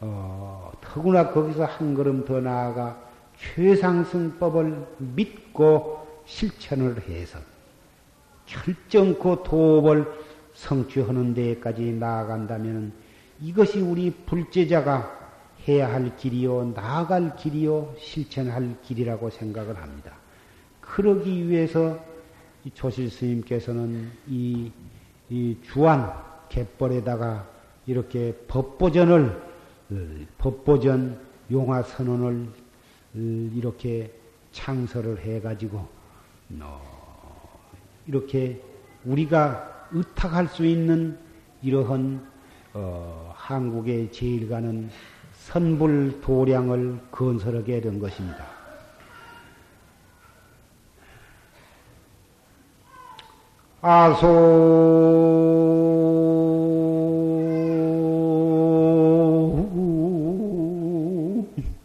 어, 0.00 0.72
더구나 0.82 1.30
거기서 1.30 1.64
한 1.64 1.94
걸음 1.94 2.26
더 2.26 2.40
나아가 2.40 3.00
최상승법을 3.38 4.86
믿고 4.98 6.06
실천을 6.26 7.00
해서 7.08 7.38
결정코 8.44 9.42
도업을 9.42 10.33
성취하는 10.54 11.34
데까지 11.34 11.92
나아간다면 11.92 12.92
이것이 13.40 13.80
우리 13.80 14.10
불제자가 14.10 15.20
해야 15.66 15.92
할 15.92 16.16
길이요, 16.16 16.72
나아갈 16.74 17.36
길이요, 17.36 17.94
실천할 17.98 18.76
길이라고 18.82 19.30
생각을 19.30 19.76
합니다. 19.76 20.12
그러기 20.80 21.48
위해서 21.48 21.98
조실 22.74 23.10
스님께서는 23.10 24.10
이, 24.28 24.70
이 25.28 25.56
주안 25.62 26.12
갯벌에다가 26.48 27.48
이렇게 27.86 28.34
법보전을, 28.48 29.42
어, 29.90 30.26
법보전 30.38 31.18
용화 31.50 31.82
선언을 31.82 32.46
어, 32.46 33.18
이렇게 33.54 34.12
창설을 34.52 35.20
해가지고, 35.20 35.86
어, 36.60 37.60
이렇게 38.06 38.60
우리가 39.04 39.73
의탁할 39.94 40.48
수 40.48 40.66
있는 40.66 41.16
이러한 41.62 42.26
어, 42.74 43.32
한국의 43.36 44.10
제일 44.12 44.48
가는 44.48 44.90
선불 45.32 46.20
도량을 46.20 46.98
건설하게 47.10 47.80
된 47.80 48.00
것입니다. 48.00 48.44
아소 53.80 54.24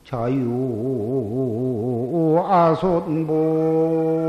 자유 0.05 0.39
아손보 2.47 4.28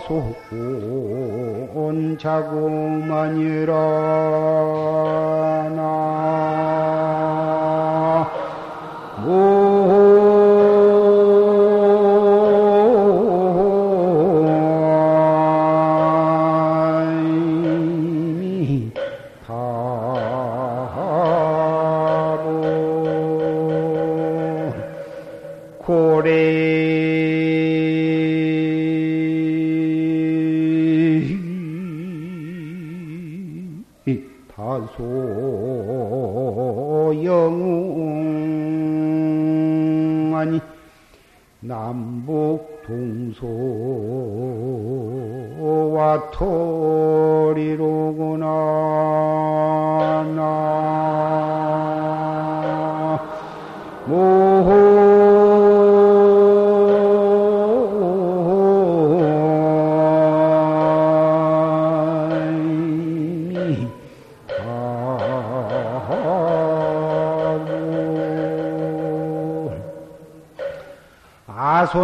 불이 0.00 1.70
아손 1.72 2.18
자구만이라 2.18 3.72
나 5.74 6.55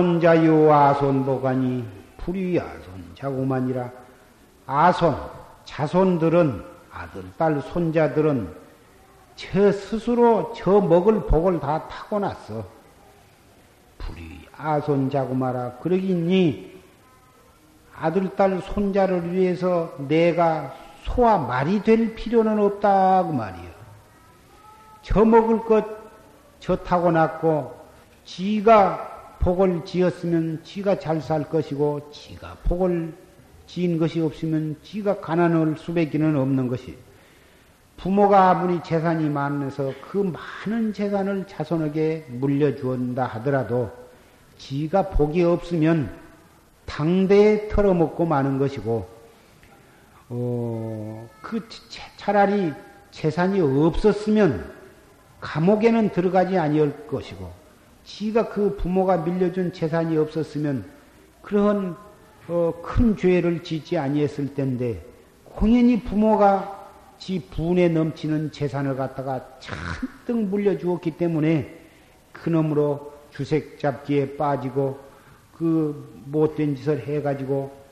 아손자유 0.02 0.72
아손보가니 0.72 1.84
불위아손 2.18 3.12
자고만이라 3.14 3.90
아손 4.66 5.16
자손들은 5.64 6.64
아들 6.92 7.24
딸 7.38 7.60
손자들은 7.60 8.52
저 9.36 9.70
스스로 9.70 10.52
저 10.56 10.80
먹을 10.80 11.24
복을 11.26 11.60
다 11.60 11.86
타고났어. 11.86 12.64
불이 13.98 14.48
아손 14.56 15.08
자고마라 15.08 15.74
그러기니 15.78 16.82
아들 17.96 18.34
딸 18.34 18.60
손자를 18.60 19.32
위해서 19.32 19.94
내가 19.98 20.74
소와 21.04 21.38
말이 21.38 21.82
될 21.82 22.14
필요는 22.14 22.58
없다고 22.58 23.32
말이요. 23.32 23.70
저 25.02 25.24
먹을 25.24 25.60
것 25.64 26.02
저 26.62 26.76
타고났고 26.76 27.76
지가 28.24 29.11
복을 29.42 29.84
지었으면 29.84 30.60
지가 30.62 31.00
잘 31.00 31.20
살 31.20 31.48
것이고 31.50 32.10
지가 32.12 32.58
복을 32.62 33.12
지은 33.66 33.98
것이 33.98 34.20
없으면 34.20 34.76
지가 34.84 35.20
가난할 35.20 35.76
수밖에는 35.76 36.36
없는 36.36 36.68
것이. 36.68 36.96
부모가 37.96 38.50
아무리 38.50 38.80
재산이 38.82 39.28
많아서 39.28 39.92
그 40.10 40.18
많은 40.18 40.92
재산을 40.92 41.44
자손에게 41.48 42.26
물려주었다 42.30 43.24
하더라도 43.24 43.90
지가 44.58 45.10
복이 45.10 45.42
없으면 45.42 46.12
당대에 46.86 47.68
털어먹고 47.68 48.24
마는 48.24 48.58
것이고 48.58 49.08
어, 50.28 51.28
그 51.40 51.68
차라리 52.16 52.72
재산이 53.10 53.60
없었으면 53.60 54.72
감옥에는 55.40 56.10
들어가지 56.10 56.58
아니할 56.58 57.06
것이고 57.08 57.61
지가 58.04 58.48
그 58.48 58.76
부모가 58.76 59.18
밀려준 59.18 59.72
재산이 59.72 60.16
없었으면 60.16 60.84
그런 61.40 61.96
어, 62.48 62.72
큰 62.82 63.16
죄를 63.16 63.62
짓지 63.62 63.98
아니했을 63.98 64.54
텐데 64.54 65.04
공연히 65.44 66.02
부모가 66.02 66.80
지 67.18 67.40
분에 67.50 67.88
넘치는 67.88 68.50
재산을 68.50 68.96
갖다가 68.96 69.46
잔뜩 69.60 70.48
물려주었기 70.48 71.12
때문에 71.12 71.78
그놈으로 72.32 73.12
주색 73.30 73.78
잡기에 73.78 74.36
빠지고 74.36 74.98
그 75.56 76.22
못된 76.26 76.74
짓을 76.74 77.06
해가지고 77.06 77.82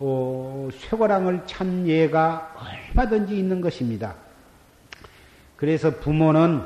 어, 0.00 0.68
쇠고랑을 0.72 1.42
찬 1.46 1.86
예가 1.86 2.56
얼마든지 2.96 3.38
있는 3.38 3.60
것입니다. 3.60 4.16
그래서 5.56 5.90
부모는 5.90 6.62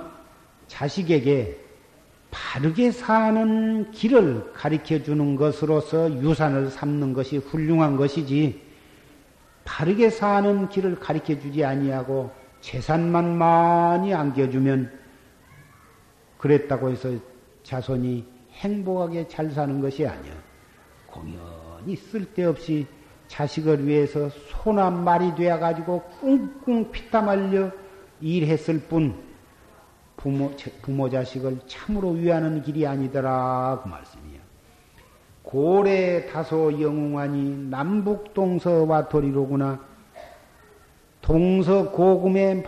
자식에게 0.68 1.64
바르게 2.35 2.91
사는 2.91 3.93
길을 3.93 4.53
가르쳐 4.55 5.01
주는 5.01 5.37
것으로서 5.37 6.11
유산을 6.20 6.68
삼는 6.68 7.12
것이 7.12 7.37
훌륭한 7.37 7.97
것이지 7.97 8.61
바르게 9.64 10.11
사는 10.11 10.68
길을 10.68 10.99
가르쳐 10.99 11.39
주지 11.39 11.64
아니하고 11.64 12.32
재산만 12.61 13.39
많이 13.39 14.12
안겨주면 14.12 14.99
그랬다고 16.37 16.91
해서 16.91 17.11
자손이 17.62 18.26
행복하게 18.55 19.28
잘 19.28 19.51
사는 19.53 19.80
것이 19.80 20.05
아니야. 20.05 20.32
공연히 21.07 21.95
쓸데없이 21.95 22.85
자식을 23.28 23.87
위해서 23.87 24.28
소나 24.49 24.91
말이 24.91 25.32
되어가지고 25.37 26.03
꿍꿍 26.20 26.91
피땀 26.91 27.28
흘려 27.28 27.70
일했을 28.20 28.80
뿐 28.80 29.34
부모, 30.25 30.51
부모 30.81 31.11
자식을 31.11 31.61
참으로 31.66 32.09
위하는 32.12 32.62
길이 32.62 32.87
아니더라 32.87 33.81
그 33.83 33.89
말씀이야. 33.91 34.41
고래 35.43 36.25
다소 36.25 36.81
영웅하니 36.81 37.68
남북 37.68 38.33
동서와 38.33 39.07
도리로구나. 39.11 39.79
동서 41.20 41.91
고금에 41.91 42.64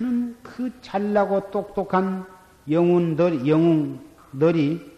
많은 0.00 0.36
그 0.42 0.72
잘나고 0.80 1.50
똑똑한 1.50 2.24
영웅들, 2.70 3.46
영웅들이 3.46 4.90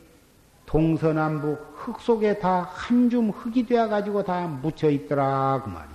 동서남북 0.67 1.73
흙 1.75 2.01
속에 2.01 2.39
다 2.39 2.63
한 2.77 3.11
줌 3.11 3.31
흙이 3.31 3.67
되어 3.67 3.89
가지고 3.89 4.23
다 4.23 4.47
묻혀 4.47 4.89
있더라 4.89 5.63
그 5.65 5.69
말이야. 5.69 5.92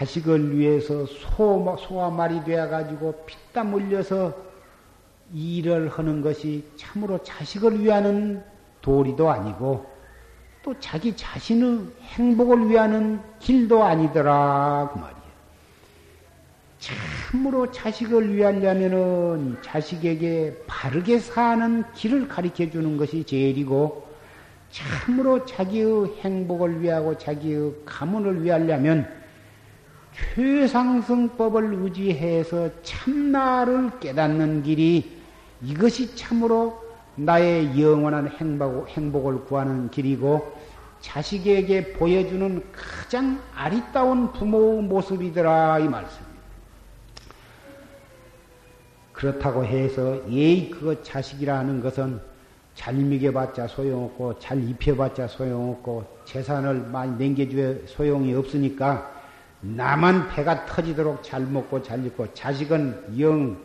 자식을 0.00 0.56
위해서 0.56 1.04
소, 1.04 1.76
소와 1.78 2.08
말이 2.08 2.42
되어가지고 2.42 3.26
피땀 3.26 3.74
흘려서 3.74 4.34
일을 5.34 5.90
하는 5.90 6.22
것이 6.22 6.64
참으로 6.76 7.22
자식을 7.22 7.84
위하는 7.84 8.42
도리도 8.80 9.30
아니고 9.30 9.84
또 10.62 10.74
자기 10.80 11.14
자신의 11.14 11.86
행복을 12.14 12.70
위하는 12.70 13.20
길도 13.40 13.84
아니더라 13.84 14.90
그 14.92 14.98
말이야. 14.98 15.20
참으로 16.78 17.70
자식을 17.70 18.34
위하려면은 18.34 19.58
자식에게 19.60 20.62
바르게 20.66 21.18
사는 21.18 21.84
길을 21.92 22.26
가르쳐 22.26 22.70
주는 22.70 22.96
것이 22.96 23.24
제일이고 23.24 24.08
참으로 24.70 25.44
자기의 25.44 26.14
행복을 26.20 26.80
위하고 26.80 27.18
자기의 27.18 27.74
가문을 27.84 28.42
위하려면 28.42 29.19
최상승법을 30.12 31.74
의지해서 31.74 32.70
참나를 32.82 33.98
깨닫는 34.00 34.62
길이 34.62 35.20
이것이 35.62 36.14
참으로 36.16 36.82
나의 37.16 37.80
영원한 37.80 38.28
행복, 38.28 38.88
행복을 38.88 39.44
구하는 39.44 39.90
길이고 39.90 40.58
자식에게 41.00 41.92
보여주는 41.94 42.62
가장 42.72 43.40
아리따운 43.54 44.32
부모의 44.32 44.82
모습이더라 44.82 45.78
이 45.80 45.88
말씀입니다. 45.88 46.30
그렇다고 49.12 49.64
해서 49.64 50.18
예의 50.30 50.70
그 50.70 51.02
자식이라는 51.02 51.82
것은 51.82 52.20
잘 52.74 52.94
먹여봤자 52.94 53.66
소용없고 53.66 54.38
잘 54.38 54.62
입혀봤자 54.62 55.26
소용없고 55.28 56.06
재산을 56.24 56.74
많이 56.76 57.12
남겨줘야 57.12 57.74
소용이 57.86 58.34
없으니까 58.34 59.19
나만 59.60 60.28
배가 60.28 60.64
터지도록 60.66 61.22
잘 61.22 61.42
먹고 61.42 61.82
잘 61.82 62.04
입고 62.04 62.32
자식은 62.32 63.18
영 63.20 63.56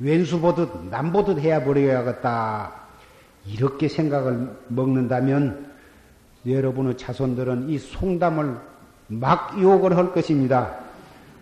왼수 0.00 0.40
보듯 0.40 0.88
남 0.90 1.12
보듯 1.12 1.38
해야 1.38 1.64
버려야겠다. 1.64 2.72
이렇게 3.46 3.88
생각을 3.88 4.56
먹는다면 4.68 5.72
여러분의 6.46 6.96
자손들은 6.96 7.68
이 7.68 7.78
송담을 7.78 8.56
막 9.08 9.60
욕을 9.60 9.96
할 9.96 10.12
것입니다. 10.12 10.76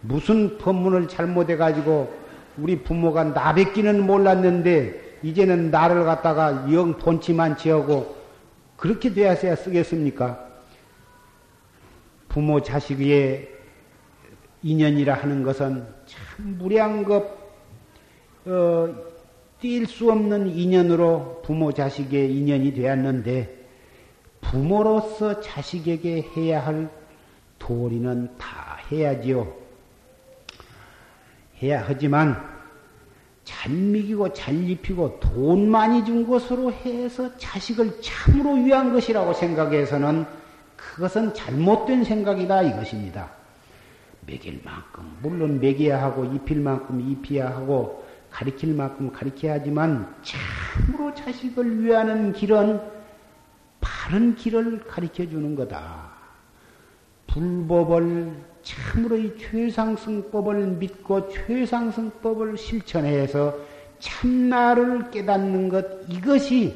무슨 0.00 0.56
법문을 0.58 1.08
잘못해 1.08 1.56
가지고 1.56 2.14
우리 2.56 2.82
부모가 2.82 3.24
나 3.24 3.54
뵙기는 3.54 4.06
몰랐는데 4.06 5.18
이제는 5.22 5.70
나를 5.70 6.04
갖다가 6.04 6.72
영 6.72 6.96
본치만 6.96 7.56
지하고 7.56 8.16
그렇게 8.76 9.12
되어야 9.12 9.34
쓰겠습니까? 9.34 10.38
부모 12.28 12.62
자식의 12.62 13.55
인연이라 14.62 15.14
하는 15.14 15.42
것은 15.42 15.84
참 16.06 16.58
무량겁 16.58 17.46
어, 18.46 18.94
뛸수 19.62 20.08
없는 20.10 20.56
인연으로 20.56 21.42
부모 21.44 21.72
자식의 21.72 22.36
인연이 22.36 22.72
되었는데 22.74 23.56
부모로서 24.40 25.40
자식에게 25.40 26.28
해야 26.36 26.64
할 26.64 26.88
도리는 27.58 28.36
다 28.38 28.78
해야지요. 28.90 29.52
해야 31.62 31.84
하지만 31.86 32.56
잘 33.44 33.72
먹이고 33.72 34.32
잘 34.32 34.54
입히고 34.68 35.20
돈 35.20 35.68
많이 35.68 36.04
준 36.04 36.26
것으로 36.26 36.72
해서 36.72 37.36
자식을 37.38 38.00
참으로 38.00 38.54
위한 38.54 38.92
것이라고 38.92 39.32
생각해서는 39.32 40.26
그것은 40.76 41.32
잘못된 41.34 42.04
생각이다 42.04 42.62
이것입니다. 42.62 43.35
먹일 44.26 44.60
만큼 44.64 45.16
물론 45.22 45.60
먹여야 45.60 46.02
하고 46.02 46.24
입힐 46.24 46.60
만큼 46.60 47.00
입혀야 47.00 47.48
하고 47.48 48.04
가리킬 48.30 48.74
만큼 48.74 49.10
가리켜야 49.12 49.54
하지만 49.54 50.14
참으로 50.22 51.14
자식을 51.14 51.84
위하는 51.84 52.32
길은 52.32 52.80
바른 53.80 54.34
길을 54.34 54.80
가리켜 54.80 55.26
주는 55.28 55.54
거다. 55.54 56.10
불법을 57.28 58.32
참으로 58.62 59.16
이 59.16 59.36
최상승법을 59.38 60.66
믿고 60.78 61.28
최상승법을 61.28 62.56
실천해서 62.58 63.56
참나를 63.98 65.10
깨닫는 65.10 65.68
것 65.68 65.84
이것이 66.08 66.74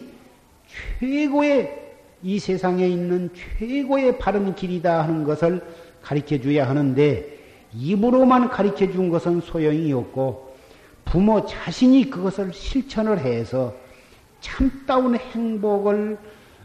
최고의 1.01 1.91
이 2.23 2.39
세상에 2.39 2.87
있는 2.87 3.31
최고의 3.35 4.19
바른 4.19 4.55
길이다 4.55 5.03
하는 5.03 5.25
것을 5.25 5.63
가르쳐 6.01 6.41
줘야 6.41 6.69
하는데 6.69 7.40
입으로만 7.73 8.51
가르쳐 8.51 8.91
준 8.91 9.11
것은 9.11 9.41
소용이 9.41 9.93
없고 9.93 10.55
부모 11.05 11.45
자신이 11.45 12.11
그것을 12.11 12.53
실천을 12.53 13.19
해서 13.19 13.75
참다운 14.41 15.17
행복을 15.17 16.19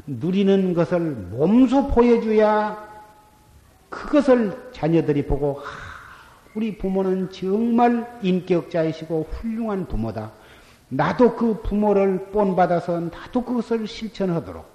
누리는 0.08 0.74
것을 0.74 0.99
몸소 0.99 1.88
보여줘야 1.88 2.86
그것을 3.89 4.72
자녀들이 4.72 5.26
보고 5.26 5.62
우리 6.53 6.78
부모는 6.78 7.32
정말 7.32 8.20
인격자이시고 8.22 9.28
훌륭한 9.32 9.88
부모다. 9.88 10.32
나도 10.88 11.36
그 11.36 11.62
부모를 11.62 12.28
본받아서 12.32 12.99
나도 12.99 13.43
그것을 13.43 13.88
실천하도록 13.88 14.75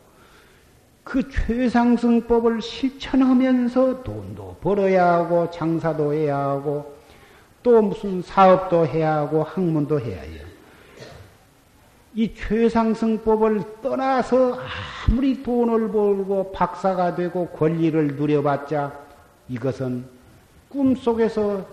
그 1.05 1.29
최상승법을 1.29 2.61
실천하면서 2.63 4.03
돈도 4.03 4.57
벌어야 4.61 5.15
하고 5.15 5.51
장사도 5.51 6.13
해야 6.13 6.39
하고 6.39 6.95
또 7.63 7.83
무슨 7.83 8.23
사업도 8.23 8.87
해야 8.87 9.17
하고 9.17 9.43
학문도 9.43 10.01
해야 10.01 10.23
해요. 10.23 10.51
이 12.15 12.35
최상승법을 12.35 13.83
떠나서 13.83 14.59
아무리 15.09 15.43
돈을 15.43 15.93
벌고 15.93 16.53
박사가 16.53 17.15
되고 17.15 17.47
권리를 17.49 18.17
누려봤자 18.17 18.93
이것은 19.49 20.05
꿈속에서 20.69 21.67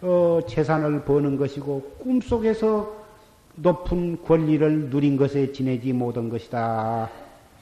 어, 0.00 0.40
재산을 0.48 1.02
버는 1.04 1.36
것이고 1.36 1.96
꿈속에서 1.98 2.96
높은 3.56 4.22
권리를 4.24 4.90
누린 4.90 5.16
것에 5.16 5.52
지내지 5.52 5.92
못한 5.92 6.28
것이다. 6.28 7.08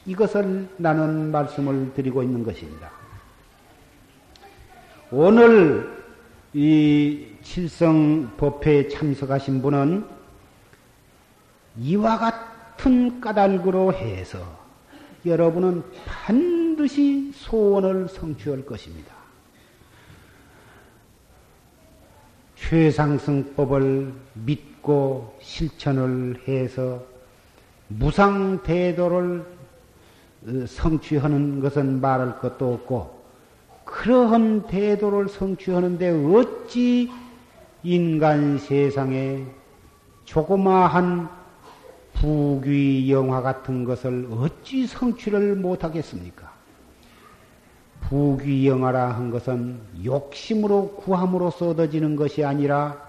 이것을 0.07 0.69
나는 0.77 1.31
말씀을 1.31 1.93
드리고 1.93 2.23
있는 2.23 2.43
것입니다. 2.43 2.89
오늘 5.11 5.97
이 6.53 7.27
칠성 7.43 8.37
법회에 8.37 8.87
참석하신 8.87 9.61
분은 9.61 10.07
이와 11.79 12.17
같은 12.17 13.19
까닭으로 13.19 13.93
해서 13.93 14.57
여러분은 15.25 15.83
반드시 16.05 17.31
소원을 17.33 18.07
성취할 18.07 18.65
것입니다. 18.65 19.13
최상승법을 22.55 24.13
믿고 24.33 25.37
실천을 25.41 26.41
해서 26.47 27.03
무상대도를 27.89 29.56
성취하는 30.67 31.59
것은 31.59 31.99
말할 32.01 32.39
것도 32.39 32.73
없고 32.73 33.17
그러한 33.85 34.67
대도를 34.67 35.29
성취하는데 35.29 36.09
어찌 36.33 37.09
인간 37.83 38.57
세상에 38.57 39.45
조그마한 40.25 41.29
부귀 42.13 43.11
영화 43.11 43.41
같은 43.41 43.85
것을 43.85 44.27
어찌 44.31 44.87
성취를 44.87 45.55
못하겠습니까? 45.55 46.51
부귀 48.01 48.67
영화라 48.67 49.11
한 49.11 49.31
것은 49.31 49.79
욕심으로 50.03 50.95
구함으로써 50.95 51.69
얻어지는 51.69 52.15
것이 52.15 52.43
아니라 52.43 53.05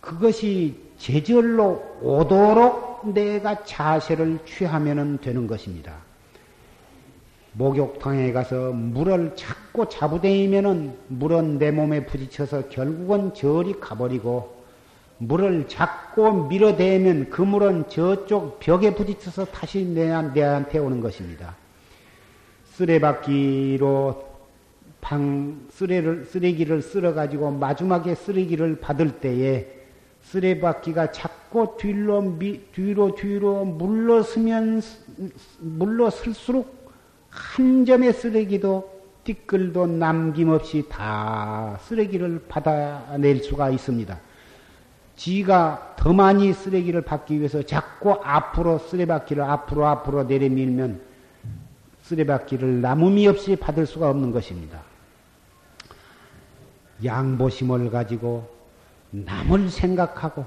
그것이 0.00 0.89
제절로 1.00 1.82
오도록 2.02 3.14
내가 3.14 3.64
자세를 3.64 4.40
취하면 4.44 5.18
되는 5.18 5.46
것입니다. 5.46 5.94
목욕탕에 7.52 8.32
가서 8.32 8.70
물을 8.72 9.34
찾고 9.34 9.88
잡으대이면은 9.88 10.94
물은 11.08 11.58
내 11.58 11.70
몸에 11.70 12.04
부딪혀서 12.04 12.68
결국은 12.68 13.32
저리 13.32 13.80
가버리고 13.80 14.60
물을 15.16 15.66
잡고 15.68 16.48
밀어대면 16.48 17.30
그 17.30 17.40
물은 17.40 17.88
저쪽 17.88 18.60
벽에 18.60 18.94
부딪혀서 18.94 19.46
다시 19.46 19.82
내한테 19.84 20.78
오는 20.78 21.00
것입니다. 21.00 21.56
쓰레받기로 22.72 24.28
방 25.00 25.62
쓰레를 25.70 26.26
쓰레기를 26.26 26.82
쓸어 26.82 27.14
가지고 27.14 27.50
마지막에 27.52 28.14
쓰레기를 28.14 28.80
받을 28.80 29.18
때에 29.20 29.79
쓰레받기가 30.22 31.12
자꾸 31.12 31.76
뒤로 31.78 32.20
미, 32.20 32.60
뒤로 32.72 33.14
뒤로 33.14 33.64
물러서면 33.64 34.82
물러설수록 35.60 36.90
한 37.30 37.84
점의 37.84 38.12
쓰레기도 38.12 39.00
띠끌도 39.24 39.86
남김없이 39.86 40.86
다 40.88 41.78
쓰레기를 41.82 42.44
받아낼 42.48 43.42
수가 43.42 43.70
있습니다. 43.70 44.18
지가 45.16 45.96
더 45.96 46.12
많이 46.12 46.52
쓰레기를 46.52 47.02
받기 47.02 47.38
위해서 47.38 47.62
자꾸 47.62 48.12
앞으로 48.22 48.78
쓰레받기를 48.78 49.42
앞으로 49.42 49.86
앞으로 49.86 50.24
내려밀면 50.24 51.02
쓰레받기를 52.02 52.80
남음이 52.80 53.28
없이 53.28 53.56
받을 53.56 53.86
수가 53.86 54.08
없는 54.08 54.32
것입니다. 54.32 54.82
양보심을 57.04 57.90
가지고 57.90 58.59
남을 59.10 59.68
생각하고 59.70 60.44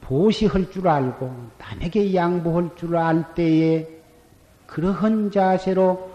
보시할 0.00 0.70
줄 0.70 0.88
알고 0.88 1.34
남에게 1.58 2.14
양보할 2.14 2.70
줄 2.76 2.96
알 2.96 3.34
때에 3.34 3.88
그러한 4.66 5.30
자세로 5.30 6.10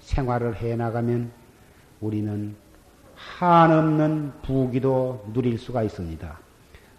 생활을 0.00 0.56
해 0.56 0.76
나가면 0.76 1.30
우리는 2.00 2.54
한없는 3.16 4.32
부귀도 4.42 5.30
누릴 5.32 5.58
수가 5.58 5.82
있습니다. 5.82 6.38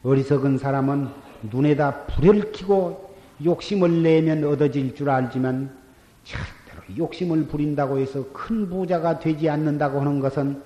어리석은 0.03 0.57
사람은 0.57 1.09
눈에다 1.43 2.05
불을 2.05 2.51
켜고 2.51 3.15
욕심을 3.43 4.01
내면 4.01 4.43
얻어질 4.45 4.95
줄 4.95 5.09
알지만 5.09 5.75
절대로 6.23 6.97
욕심을 6.97 7.47
부린다고 7.47 7.99
해서 7.99 8.25
큰 8.31 8.67
부자가 8.69 9.19
되지 9.19 9.49
않는다고 9.49 9.99
하는 9.99 10.19
것은 10.19 10.61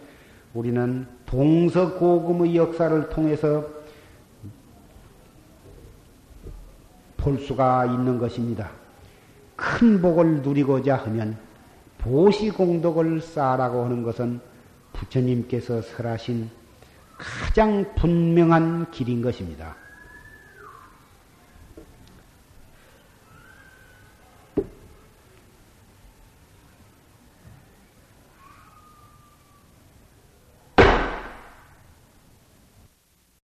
우리는 0.53 1.05
동서고금의 1.29 2.55
역사를 2.55 3.09
통해서 3.09 3.63
볼 7.17 7.37
수가 7.37 7.85
있는 7.85 8.17
것입니다. 8.17 8.71
큰 9.55 10.01
복을 10.01 10.41
누리고자 10.41 10.95
하면 10.95 11.37
보시공덕을 11.99 13.21
쌓으라고 13.21 13.85
하는 13.85 14.01
것은 14.01 14.39
부처님께서 14.93 15.81
설하신 15.83 16.49
가장 17.17 17.93
분명한 17.95 18.89
길인 18.89 19.21
것입니다. 19.21 19.75